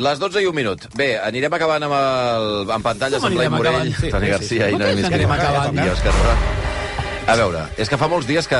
[0.00, 0.88] Les 12 i un minut.
[0.96, 4.00] Bé, anirem acabant amb, el, amb pantalles Com amb Blai Morell, acabant?
[4.00, 4.70] Sí, Toni sí, Garcia sí.
[4.70, 5.92] i Com Noemi acabant, I eh?
[5.92, 6.59] Òscar Ferran.
[7.30, 8.58] A veure, és que fa molts dies que,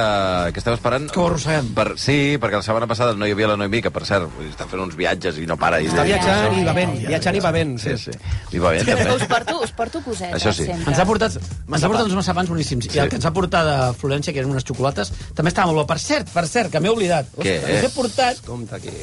[0.55, 1.09] que estem esperant...
[1.11, 1.73] Que ho arrosseguem.
[1.75, 4.67] Per, sí, perquè la setmana passada no hi havia la Noemi, que per cert, està
[4.71, 5.81] fent uns viatges i no para.
[5.83, 7.73] I Està viatjant i va ben, viatjant i va ben.
[7.83, 8.15] Sí, sí.
[8.55, 9.17] I va bé, Però també.
[9.19, 10.69] us porto, us porto cosetes, Això sí.
[10.71, 10.93] sempre.
[10.93, 12.87] Ens ha portat, ens ha portat uns massapans boníssims.
[12.91, 12.95] Sí.
[12.99, 15.83] I el que ens ha portat de Florència, que eren unes xocolates, també estava molt
[15.83, 15.87] bo.
[15.91, 17.33] Per cert, per cert, que m'he oblidat.
[17.41, 17.57] Què?
[17.59, 18.95] Ostres, us he portat Compte aquí.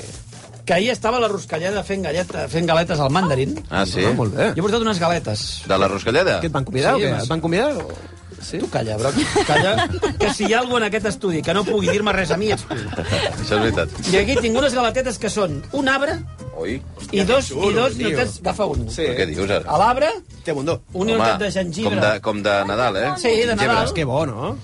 [0.67, 3.53] que ahir estava la Ruscalleda fent, galleta, fent galetes al mandarin.
[3.69, 4.03] Ah, sí?
[4.03, 4.49] Ah, molt bé.
[4.55, 5.43] Jo he portat unes galetes.
[5.67, 6.39] De la Roscalleda?
[6.43, 7.21] Què et van convidar Sí, o què?
[7.23, 7.69] Et van convidar?
[7.83, 8.15] O...
[8.41, 8.59] Sí?
[8.61, 9.15] Tu calla, Broc,
[9.47, 9.87] calla,
[10.19, 12.51] que si hi ha algú en aquest estudi que no pugui dir-me res a mi,
[12.53, 12.75] ets tu.
[12.75, 13.89] Això és veritat.
[14.13, 16.19] I aquí tinc unes galetetes que són un arbre
[16.57, 16.77] Oi?
[17.11, 18.09] i dos, xulo, i dos tio.
[18.11, 18.39] notets...
[18.45, 18.85] Agafa un.
[18.93, 19.03] Sí.
[19.17, 19.65] Què dius, ara?
[19.67, 20.11] A l'arbre,
[20.45, 20.79] Té bundó.
[20.93, 21.91] un notet de gengibre.
[21.97, 23.11] com de, com de Nadal, eh?
[23.17, 23.55] Sí, de.
[23.55, 23.91] Nadal.
[23.93, 24.57] Que bo, no?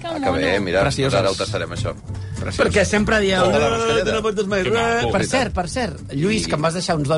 [0.00, 1.12] Que Ah, que bé, mira, Precioses.
[1.12, 1.94] doncs ara ho tastarem, això.
[2.38, 2.58] Preciós.
[2.60, 3.40] Perquè sempre dieu...
[3.42, 4.78] Oh, de la "No, Ruscalleda." tu no portes mai Que res.
[4.80, 5.40] maco, Per veritat.
[5.40, 7.08] cert, per cert, Lluís, que em vas deixar uns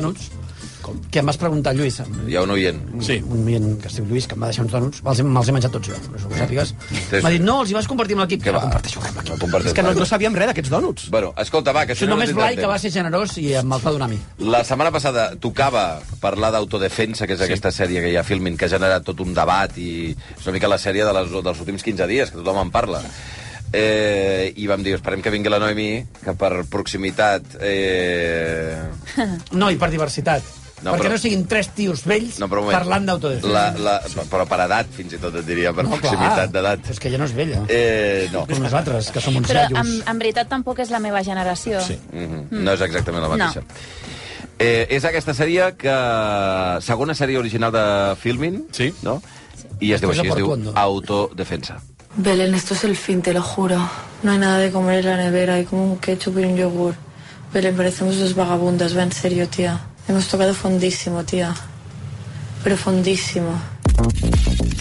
[0.87, 2.79] dònuts, que em vas preguntar, Lluís, Hi ha un oient.
[3.03, 3.19] sí.
[3.23, 5.55] un oient que es diu Lluís, que em va deixar uns dònuts, me'ls me'ls he
[5.55, 6.73] menjat tots jo, no sé, ho sàpigues.
[6.89, 7.21] Sí.
[7.23, 8.43] M'ha dit, no, els hi vas compartir amb l'equip.
[8.45, 8.63] Què va?
[8.65, 9.67] comparteixo amb l'equip.
[9.67, 11.09] És que no, no sabíem res d'aquests dònuts.
[11.13, 13.49] Bueno, escolta, va, que Això si no només no Blai, que va ser generós i
[13.63, 14.19] me'ls va donar a mi.
[14.43, 17.49] La setmana passada tocava parlar d'autodefensa, que és sí.
[17.49, 20.45] aquesta sèrie que hi ha a Filmin, que ha generat tot un debat i és
[20.45, 23.03] una mica la sèrie de les, dels últims 15 dies, que tothom en parla.
[23.73, 27.57] Eh, I vam dir, esperem que vingui la Noemi, que per proximitat...
[27.59, 28.79] Eh...
[29.51, 30.45] No, i per diversitat.
[30.83, 33.49] No, No, perquè però- no siguin tres tios vells No, però parlant d'autodefensa.
[33.49, 36.89] La, la, però per edat, fins i tot et diria, per No, proximitat d'edat.
[36.93, 37.63] És que ja no és vella.
[37.67, 38.45] Eh, no.
[38.45, 39.79] Com nosaltres, que som uns Però iaios.
[39.79, 41.81] en, en veritat tampoc és la meva generació.
[41.81, 41.97] Sí.
[42.13, 42.61] Mm -hmm.
[42.63, 43.61] No és exactament la mateixa.
[43.61, 43.65] No.
[44.59, 45.95] Eh, és aquesta sèrie que...
[46.81, 48.93] Segona sèrie original de Filmin, Sí.
[49.01, 49.21] no?
[49.79, 50.71] I es diu així, es diu.
[50.75, 51.81] Autodefensa.
[52.15, 53.77] Belén, esto es el fin, te lo juro.
[54.23, 56.95] No hay nada de comer en la nevera, hay como un ketchup y un yogur.
[57.53, 59.79] Belén, parecemos dos vagabundas, va en serio, tía.
[60.07, 61.53] Hemos tocado fondísimo, tía.
[62.63, 63.51] Pero fondísimo.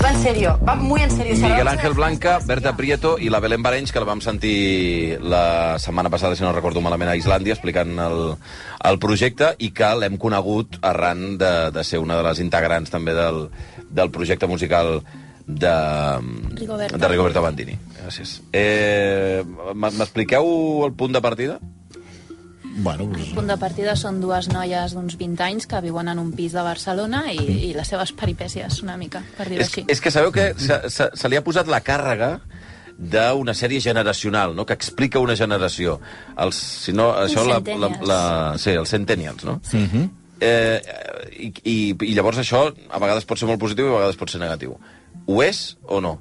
[0.03, 1.35] Va en serio, va muy en serio.
[1.35, 5.79] Se Miguel Ángel Blanca, Berta Prieto i la Belén Barenys, que la vam sentir la
[5.81, 8.21] setmana passada, si no recordo malament, a Islàndia, explicant el,
[8.85, 13.17] el projecte, i que l'hem conegut arran de, de ser una de les integrants també
[13.17, 13.47] del,
[13.89, 15.01] del projecte musical
[15.47, 15.75] de,
[16.61, 16.99] Rigoberta.
[16.99, 17.79] de Rigoberta Bandini.
[18.03, 18.37] Gràcies.
[18.53, 19.43] Eh,
[19.75, 21.59] M'expliqueu el punt de partida?
[22.77, 26.33] Bueno, El punt de partida són dues noies d'uns 20 anys que viuen en un
[26.37, 29.87] pis de Barcelona i, i les seves peripècies, una mica, per dir-ho així.
[29.89, 32.37] és que sabeu que se, se, se li ha posat la càrrega
[32.97, 34.67] d'una sèrie generacional, no?
[34.69, 35.99] que explica una generació.
[36.37, 38.21] Els, si no, això, la, la, la,
[38.61, 39.61] sí, els centennials, no?
[39.73, 40.09] Mm -hmm.
[40.41, 40.81] Eh,
[41.33, 44.31] i, i, I llavors això a vegades pot ser molt positiu i a vegades pot
[44.31, 44.77] ser negatiu.
[45.27, 46.19] Ho és o no?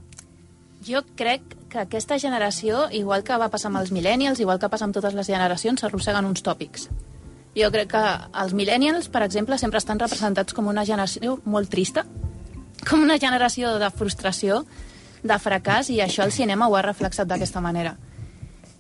[0.88, 1.42] Jo crec
[1.76, 5.16] que aquesta generació, igual que va passar amb els millennials, igual que passa amb totes
[5.18, 6.88] les generacions, s'arrosseguen uns tòpics.
[7.56, 8.04] Jo crec que
[8.44, 12.06] els millennials, per exemple, sempre estan representats com una generació molt trista,
[12.88, 14.62] com una generació de frustració,
[15.26, 17.96] de fracàs, i això el cinema ho ha reflexat d'aquesta manera.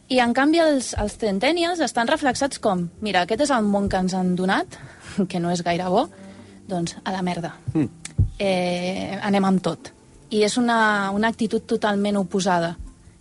[0.08, 4.00] I, en canvi, els, els centennials estan reflexats com mira, aquest és el món que
[4.00, 4.80] ens han donat,
[5.32, 6.06] que no és gaire bo,
[6.70, 7.56] doncs a la merda.
[7.74, 8.16] Mm.
[8.40, 9.92] Eh, anem amb tot.
[10.32, 12.76] I és una, una actitud totalment oposada.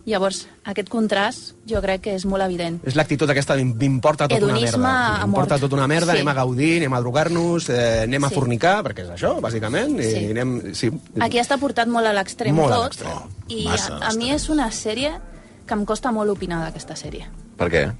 [0.05, 2.79] Llavors, aquest contrast jo crec que és molt evident.
[2.85, 5.21] És l'actitud aquesta, "M'im- m'importa tot una merda.
[5.21, 6.19] a M'importa tot una merda, Sí.
[6.19, 8.35] anem a gaudir, anem a drogar-nos, eh, anem a Sí.
[8.35, 10.25] fornicar, perquè és això, bàsicament, i Sí.
[10.31, 10.73] anem...
[10.75, 10.91] Sí.
[11.19, 12.83] Aquí està portat molt a l'extrem Molt a tot.
[12.83, 13.13] l'extrem.
[13.47, 15.19] I Massa a, a mi és una sèrie
[15.65, 17.25] que em costa molt opinar d'aquesta sèrie.
[17.57, 17.93] Per què?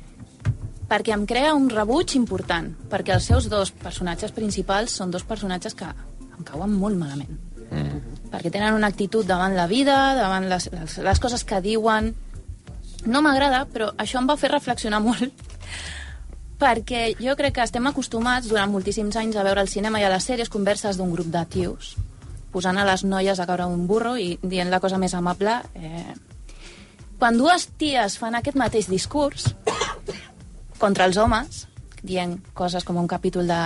[0.88, 5.74] perquè em crea un rebuig important, perquè els seus dos personatges principals són dos personatges
[5.74, 7.39] que em cauen molt malament.
[7.72, 8.30] Mm.
[8.32, 12.13] Perquè tenen una actitud davant la vida, davant les, les, les coses que diuen...
[13.05, 15.30] No m'agrada, però això em va fer reflexionar molt,
[16.57, 20.09] perquè jo crec que estem acostumats durant moltíssims anys a veure al cinema i a
[20.09, 21.93] les sèries converses d'un grup de tios,
[22.51, 25.59] posant a les noies a caure un burro i dient la cosa més amable.
[25.76, 26.16] Eh...
[27.20, 29.53] Quan dues ties fan aquest mateix discurs,
[30.84, 31.66] contra els homes,
[32.01, 33.59] dient coses com un capítol de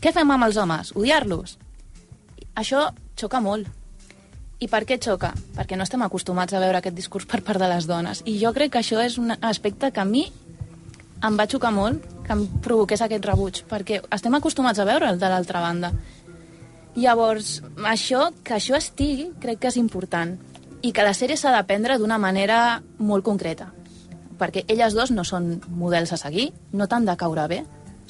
[0.00, 0.94] què fem amb els homes?
[0.96, 1.58] Odiar-los?
[2.60, 2.86] Això
[3.20, 3.68] xoca molt.
[4.60, 5.30] I per què xoca?
[5.56, 8.22] Perquè no estem acostumats a veure aquest discurs per part de les dones.
[8.28, 10.26] I jo crec que això és un aspecte que a mi
[11.24, 15.32] em va xocar molt, que em provoqués aquest rebuig, perquè estem acostumats a veure'l de
[15.32, 15.92] l'altra banda.
[16.96, 20.36] Llavors, això, que això estigui, crec que és important.
[20.82, 23.68] I que la sèrie s'ha d'aprendre d'una manera molt concreta
[24.40, 27.60] perquè elles dos no són models a seguir, no t'han de caure bé.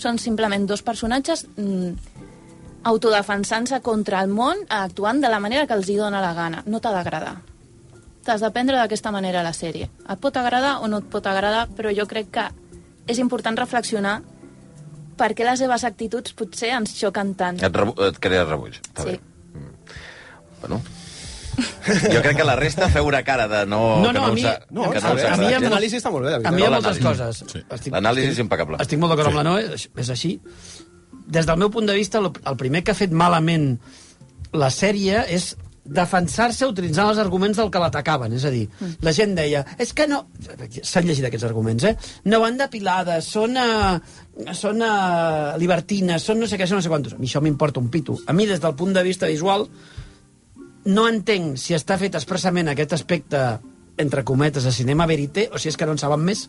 [0.00, 2.20] Són simplement dos personatges mm,
[2.84, 6.62] autodefensant-se contra el món, actuant de la manera que els hi dóna la gana.
[6.66, 7.36] No t'ha d'agradar.
[8.24, 9.88] T'has de prendre d'aquesta manera la sèrie.
[10.08, 12.46] Et pot agradar o no et pot agradar, però jo crec que
[13.06, 14.20] és important reflexionar
[15.16, 17.60] per què les seves actituds potser ens xoquen tant.
[17.62, 18.78] Et, rebu et crea rebuig.
[18.80, 19.10] Està Sí.
[19.10, 19.20] bé.
[19.54, 19.70] Mm.
[20.60, 20.80] Bueno,
[22.12, 24.00] jo crec que la resta feu una cara de no...
[24.00, 24.96] No, que no, a us mi- ha- no, a mi-
[25.54, 25.60] a.
[25.60, 27.44] L'anàlisi està molt bé, A mi hi ha No, moltes coses.
[27.48, 27.90] Sí.
[27.90, 28.76] L'anàlisi és impecable.
[28.80, 29.36] Estic molt d'acord Sí.
[29.36, 30.40] amb la Noe, és així.
[31.30, 33.74] Des del meu punt de vista, el, primer que ha fet malament
[34.52, 35.52] la sèrie és
[35.90, 38.34] defensar-se utilitzant els arguments del que l'atacaven.
[38.36, 38.66] És a dir,
[39.02, 40.24] la gent deia, és que no...
[40.82, 41.94] S'han llegit aquests arguments, eh?
[42.30, 46.92] No van depilades, són, uh, són uh, libertines, són no sé què, són no sé
[46.92, 47.16] quantos.
[47.16, 48.18] A mi això m'importa un pito.
[48.26, 49.66] A mi, des del punt de vista visual,
[50.90, 53.44] no entenc si està fet expressament aquest aspecte
[53.99, 56.47] entre cometes, de cinema verité, o si és que no en saben més.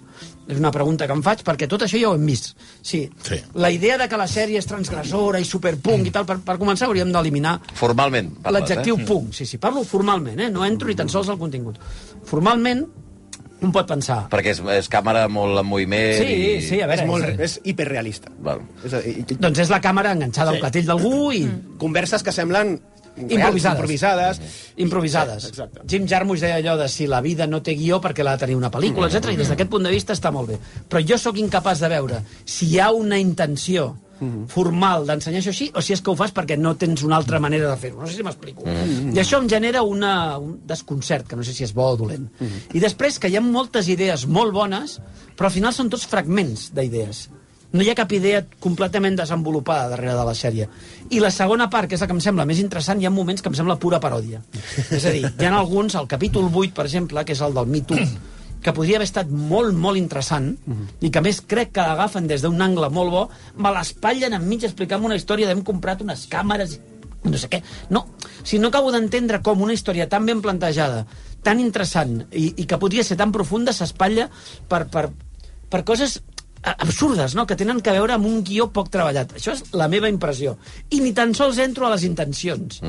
[0.47, 2.53] És una pregunta que em faig, perquè tot això ja ho hem vist.
[2.81, 3.41] Sí, Sí.
[3.53, 6.87] la idea de que la sèrie és transgressora i superpunk i tal, per, per començar
[6.87, 9.05] hauríem d'eliminar Formalment, l'adjectiu eh?
[9.05, 9.33] punk.
[9.33, 10.49] Sí, sí, parlo formalment, eh?
[10.49, 11.77] no entro ni tan sols al contingut.
[12.25, 12.85] Formalment,
[13.61, 14.23] un pot pensar...
[14.31, 16.61] Perquè és, és càmera molt en moviment Sí, i...
[16.65, 17.03] sí, a veure...
[17.03, 18.31] És, molt, és- és hiperrealista.
[18.41, 18.63] Val.
[18.83, 21.43] És, a- i, i, Doncs és la càmera enganxada a un clatell d'algú i...
[21.77, 22.79] converses que semblen
[23.17, 23.73] Improvisades.
[23.77, 24.39] Improvisades.
[24.77, 25.43] improvisades.
[25.43, 25.81] Sí, exacte.
[25.87, 28.55] Jim Jarmusch deia allò de si la vida no té guió perquè l'ha de tenir
[28.55, 29.15] una pel·lícula, Mm.
[29.15, 29.33] etc.
[29.33, 30.57] I des d'aquest punt de vista està molt bé.
[30.89, 34.49] Però jo sóc incapaç de veure si hi ha una intenció Mm-hmm.
[34.49, 37.39] formal d'ensenyar això així o si és que ho fas perquè no tens una altra
[37.39, 37.99] manera de fer-ho.
[38.01, 38.61] No sé si m'explico.
[38.61, 39.15] Mm-hmm.
[39.15, 42.29] I això em genera una, un desconcert, que no sé si és bo o dolent.
[42.39, 42.75] Mm-hmm.
[42.77, 44.99] I després que hi ha moltes idees molt bones,
[45.35, 47.29] però al final són tots fragments d'idees.
[47.71, 50.67] No hi ha cap idea completament desenvolupada darrere de la sèrie.
[51.09, 53.41] I la segona part, que és la que em sembla més interessant, hi ha moments
[53.41, 54.41] que em sembla pura paròdia.
[54.89, 57.71] És a dir, hi ha alguns, el capítol 8, per exemple, que és el del
[57.71, 58.05] Me Too,
[58.61, 60.51] que podria haver estat molt, molt interessant,
[61.01, 63.25] i que més crec que l'agafen des d'un angle molt bo,
[63.57, 66.79] me l'espatllen enmig explicant una història d'hem comprat unes càmeres
[67.23, 67.61] no sé què.
[67.93, 68.07] No,
[68.43, 71.05] si no acabo d'entendre com una història tan ben plantejada,
[71.45, 74.27] tan interessant i, i que podria ser tan profunda s'espatlla
[74.69, 75.09] per, per,
[75.69, 76.19] per coses
[76.63, 77.45] absurdes, no?
[77.47, 79.33] que tenen que veure amb un guió poc treballat.
[79.37, 80.55] Això és la meva impressió.
[80.93, 82.81] I ni tan sols entro a les intencions.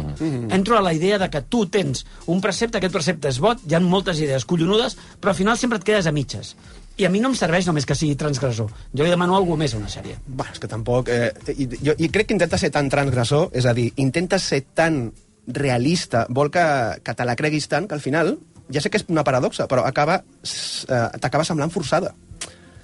[0.53, 3.77] Entro a la idea de que tu tens un precepte, aquest precepte és bot, hi
[3.77, 6.55] ha moltes idees collonudes, però al final sempre et quedes a mitges.
[7.01, 8.69] I a mi no em serveix només que sigui transgressor.
[8.93, 10.19] Jo li demano alguna més a una sèrie.
[10.27, 11.09] Bueno, és que tampoc...
[11.09, 14.61] Eh, i, jo, I crec que intenta ser tan transgressor, és a dir, intenta ser
[14.77, 15.07] tan
[15.47, 16.65] realista, vol que,
[17.03, 18.37] que te la creguis tant, que al final,
[18.73, 22.13] ja sé que és una paradoxa, però acaba eh, t'acaba semblant forçada.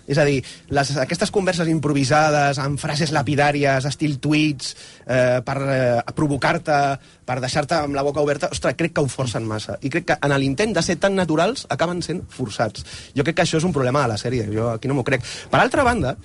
[0.08, 0.40] És a dir,
[0.74, 6.80] les, aquestes converses improvisades, amb frases lapidàries, estil tuits, eh, per eh, provocar-te,
[7.28, 9.78] per deixar-te amb la boca oberta, ostres, crec que ho forcen massa.
[9.84, 12.84] I crec que en l'intent de ser tan naturals acaben sent forçats.
[13.16, 15.26] Jo crec que això és un problema de la sèrie, jo aquí no m'ho crec.
[15.50, 16.16] Per altra banda,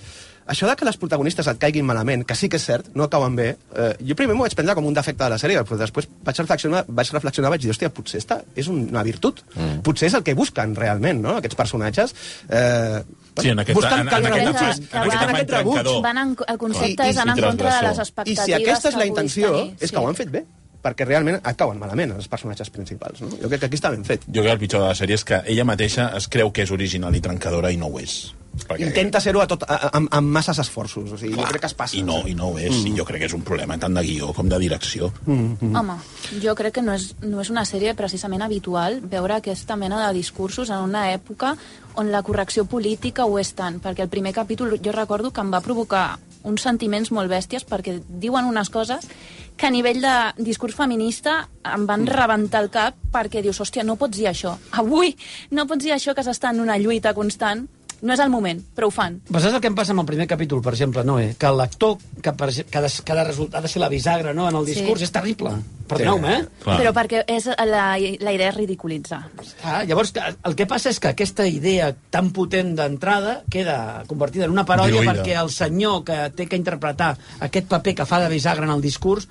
[0.46, 3.36] això de que les protagonistes et caiguin malament, que sí que és cert, no acaben
[3.36, 6.08] bé, eh, jo primer m'ho vaig prendre com un defecte de la sèrie, però després
[6.24, 9.40] vaig reflexionar, vaig reflexionar vaig dir, hòstia, potser esta és una virtut.
[9.54, 9.80] Mm.
[9.86, 12.14] Potser és el que busquen realment, no?, aquests personatges.
[12.48, 13.00] Eh,
[13.42, 16.02] Sí, en aquest- busquen en- que en aquest en busquen aquest rebuig.
[16.02, 18.88] Van en, el concepte I- és anar en contra de les expectatives I si aquesta
[18.88, 19.74] és la intenció, tenir.
[19.80, 20.44] és que ho han fet bé
[20.84, 23.22] perquè realment acaben malament els personatges principals.
[23.24, 23.30] No?
[23.40, 24.26] Jo crec que aquí està ben fet.
[24.28, 26.62] Jo crec que el pitjor de la sèrie és que ella mateixa es creu que
[26.66, 28.34] és original i trencadora i no ho és.
[28.54, 28.86] Perquè...
[28.86, 31.10] Intenta ser-ho a tot, a, a, amb, amb masses esforços.
[31.10, 31.96] O sigui, jo crec que es passa.
[31.98, 32.92] I no, i no ho és, mm.
[32.92, 35.10] i jo crec que és un problema tant de guió com de direcció.
[35.26, 35.72] Mm.
[35.74, 35.96] Home,
[36.42, 40.12] jo crec que no és, no és una sèrie precisament habitual veure aquesta mena de
[40.14, 41.56] discursos en una època
[41.96, 45.52] on la correcció política ho és tant, perquè el primer capítol jo recordo que em
[45.52, 49.08] va provocar uns sentiments molt bèsties perquè diuen unes coses
[49.56, 50.14] que a nivell de
[50.44, 54.56] discurs feminista em van rebentar el cap perquè dius, hòstia, no pots dir això.
[54.72, 55.14] Avui
[55.50, 57.68] no pots dir això que s'està en una lluita constant.
[58.04, 59.14] No és el moment, però ho fan.
[59.30, 61.30] Però saps el que em passa amb el primer capítol, per exemple, Noé?
[61.40, 63.88] Que l'actor que, per, que, ha de, que ha de resultar, ha de ser la
[63.88, 64.48] bisagra no?
[64.50, 65.08] en el discurs Sí.
[65.08, 65.54] és terrible.
[65.88, 66.44] Perdoneu-me, eh?
[66.64, 69.22] Però perquè és, la, la idea és ridiculitzar.
[69.64, 74.46] Ah, llavors, que- el que passa és que aquesta idea tan potent d'entrada queda convertida
[74.46, 75.12] en una paròdia Diluïda.
[75.24, 78.80] perquè el senyor que té que interpretar aquest paper que fa de bisagra en el
[78.84, 79.28] discurs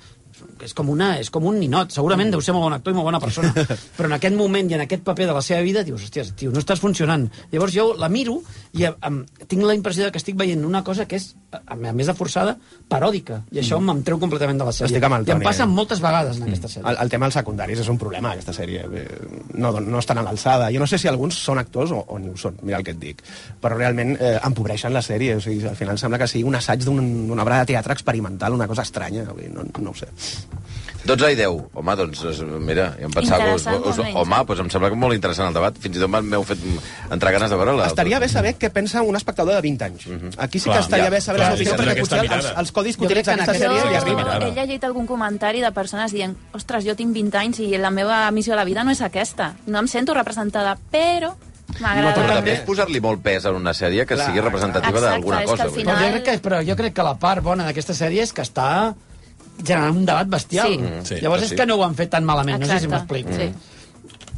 [0.64, 1.92] és com, una, és com un ninot.
[1.94, 3.52] Segurament deu ser molt bon actor i molt bona persona.
[3.96, 6.50] Però en aquest moment i en aquest paper de la seva vida dius, hòstia, tio,
[6.54, 7.28] no estàs funcionant.
[7.52, 8.40] Llavors jo la miro
[8.74, 12.06] i em, tinc la impressió de que estic veient una cosa que és, a més
[12.10, 12.56] de forçada,
[12.90, 13.42] paròdica.
[13.52, 13.90] I això Mm.
[13.90, 14.92] em treu completament de la sèrie.
[14.96, 15.66] Estic amb el I em passa eh?
[15.70, 16.88] moltes vegades en aquesta sèrie.
[16.90, 18.84] El, el tema dels secundaris és un problema, aquesta sèrie.
[18.92, 20.70] Eh, No, no estan a l'alçada.
[20.74, 22.90] Jo no sé si alguns són actors o, o ni ho són, mira el que
[22.90, 23.22] et dic.
[23.62, 25.36] Però realment eh, empobreixen la sèrie.
[25.36, 28.52] O sigui, al final sembla que sigui un assaig d'un- d'una obra de teatre experimental,
[28.52, 29.24] una cosa estranya.
[29.24, 30.08] No, no ho sé.
[31.04, 31.76] 12 i 10.
[31.76, 32.22] Home, doncs,
[32.64, 33.50] mira, jo em pensava...
[33.54, 35.76] Us, us, home, doncs em sembla que molt interessant el debat.
[35.80, 36.62] Fins i tot m'heu fet
[37.12, 37.90] entrar ganes de veure-la.
[37.92, 40.06] Estaria bé saber què pensa un espectador de 20 anys.
[40.40, 42.72] Aquí sí Clar, que estaria ja, bé saber clar, opinió, tindrà perquè potser els, els
[42.72, 44.48] codis que Jo crec utilitza que en aquesta aquest sèrie li arriben.
[44.48, 48.24] He llegit algun comentari de persones dient ostres, jo tinc 20 anys i la meva
[48.32, 49.52] missió a la vida no és aquesta.
[49.68, 51.34] No em sento representada, però
[51.82, 52.16] m'agrada...
[52.16, 55.68] Però també és posar-li molt pes en una sèrie que Clar, sigui representativa d'alguna cosa.
[55.68, 55.90] al vull dir.
[55.90, 58.46] Però jo, crec que, però jo crec que la part bona d'aquesta sèrie és que
[58.46, 58.70] està
[59.62, 60.72] generant un debat bestial.
[60.72, 60.78] Sí.
[60.78, 61.52] Mm, sí, Llavors sí.
[61.52, 63.38] és que no ho han fet tan malament, no sé si Exacte, m'explico.
[63.38, 63.52] sí.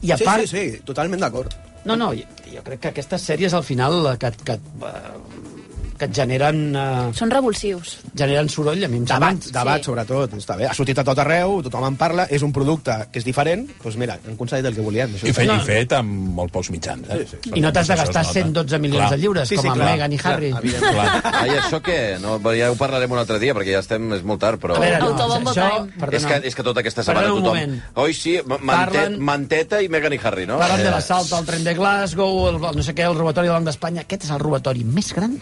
[0.07, 1.55] I a part, Sí, sí, sí, totalment d'acord.
[1.87, 5.56] No, no, jo, jo crec que aquestes sèries al final eh, que, que, eh,
[5.99, 7.99] que et generen, uh, Són revulsius.
[8.17, 9.31] generen soroll, a mi em sembla...
[9.33, 10.35] Debat, debat, sobretot.
[10.39, 10.67] Està bé.
[10.71, 13.97] Ha sortit a tot arreu, tothom en parla, és un producte que és diferent, doncs
[14.01, 15.15] mira, han aconseguit el que volien.
[15.17, 15.57] Això I fet, No.
[15.57, 17.09] i fet amb molt pocs mitjans.
[17.11, 17.25] Eh?
[17.31, 17.53] Sí, sí.
[17.57, 18.33] I no t'has de gastar nota.
[18.35, 19.11] 112 milions Clar.
[19.11, 19.91] de lliures, Sí, com sí, amb clar.
[19.93, 20.51] Meghan i Harry.
[20.53, 20.93] Clar.
[20.93, 21.35] Clar.
[21.43, 21.99] Ai, això què?
[22.21, 24.77] No, ja ho parlarem un altre dia, perquè ja estem, és molt tard, però...
[24.77, 25.69] A veure, no, Autobombo això...
[25.99, 27.45] Perdona, és, que, és que tota aquesta setmana tothom...
[27.51, 27.77] moment.
[28.05, 30.59] Oi, sí, Parlen- Manteta i Meghan i Harry, no?
[30.61, 33.49] Parlen de Eh, l'assalt al tren de Glasgow, el, el no sé què, el robatori
[33.49, 34.03] del Banc d'Espanya.
[34.07, 35.35] Aquest és el robatori més gran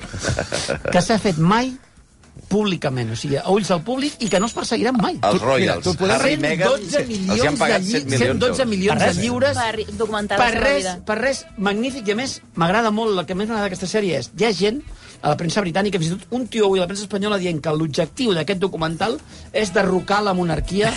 [0.93, 1.73] que s'ha fet mai
[2.49, 5.17] públicament, o sigui, a ulls del públic i que no es perseguiran mai.
[5.23, 6.99] Els Royals, tu podem- Harry i Meghan, 112
[7.33, 8.71] els hi han pagat de 7 lli- milions 112 d'euros.
[8.71, 9.17] milions de res.
[9.19, 10.99] lliures Per documentar per la seva res, vida.
[11.07, 14.31] per res magnífic i a més m'agrada molt el que més m'agrada d'aquesta sèrie és
[14.37, 14.83] hi ha gent
[15.25, 17.63] a la premsa britànica, fins i tot un tio avui a la premsa espanyola dient
[17.65, 19.17] que l'objectiu d'aquest documental
[19.57, 20.91] és derrocar la monarquia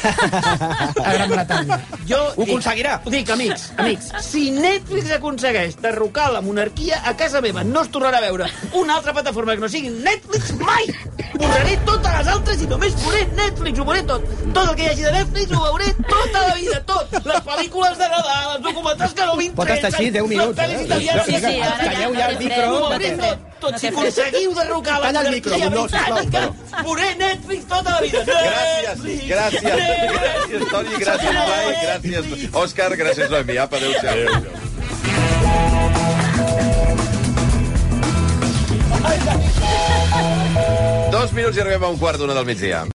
[1.08, 1.78] a Gran Bretanya.
[2.10, 2.98] Jo Ho dic- aconseguirà.
[3.06, 7.92] Ho dic, amics, amics, si Netflix aconsegueix derrocar la monarquia a casa meva, no es
[7.94, 10.92] tornarà a veure una altra plataforma que no sigui Netflix mai!
[11.38, 14.28] Posaré totes les altres i només veuré Netflix, ho veuré tot.
[14.54, 17.18] Tot el que hi hagi de Netflix ho veuré tota la vida, tot.
[17.28, 20.58] Les pel·lícules de Nadal, els documentals que no Pot m'interessen, estar així 10 minuts, les
[20.60, 20.88] pel·lis eh?
[20.88, 21.26] italianes...
[21.28, 23.38] Sí, sí, ara ja Calleu ja el micro.
[23.58, 23.72] No tot.
[23.72, 28.02] No Si aconseguiu derrocar la Calla el micro, monarquia sisplau, britànica, veuré Netflix tota la
[28.02, 28.22] vida.
[28.28, 30.12] Gràcies, Netflix, gràcies, Netflix.
[30.18, 32.50] gràcies, Toni, gràcies, Blai, gràcies.
[32.64, 33.58] Òscar, gràcies, Noemi.
[33.58, 34.18] Apa, adéu-siau.
[41.12, 42.88] Dos minuts i arribem a un quart d'una del migdia.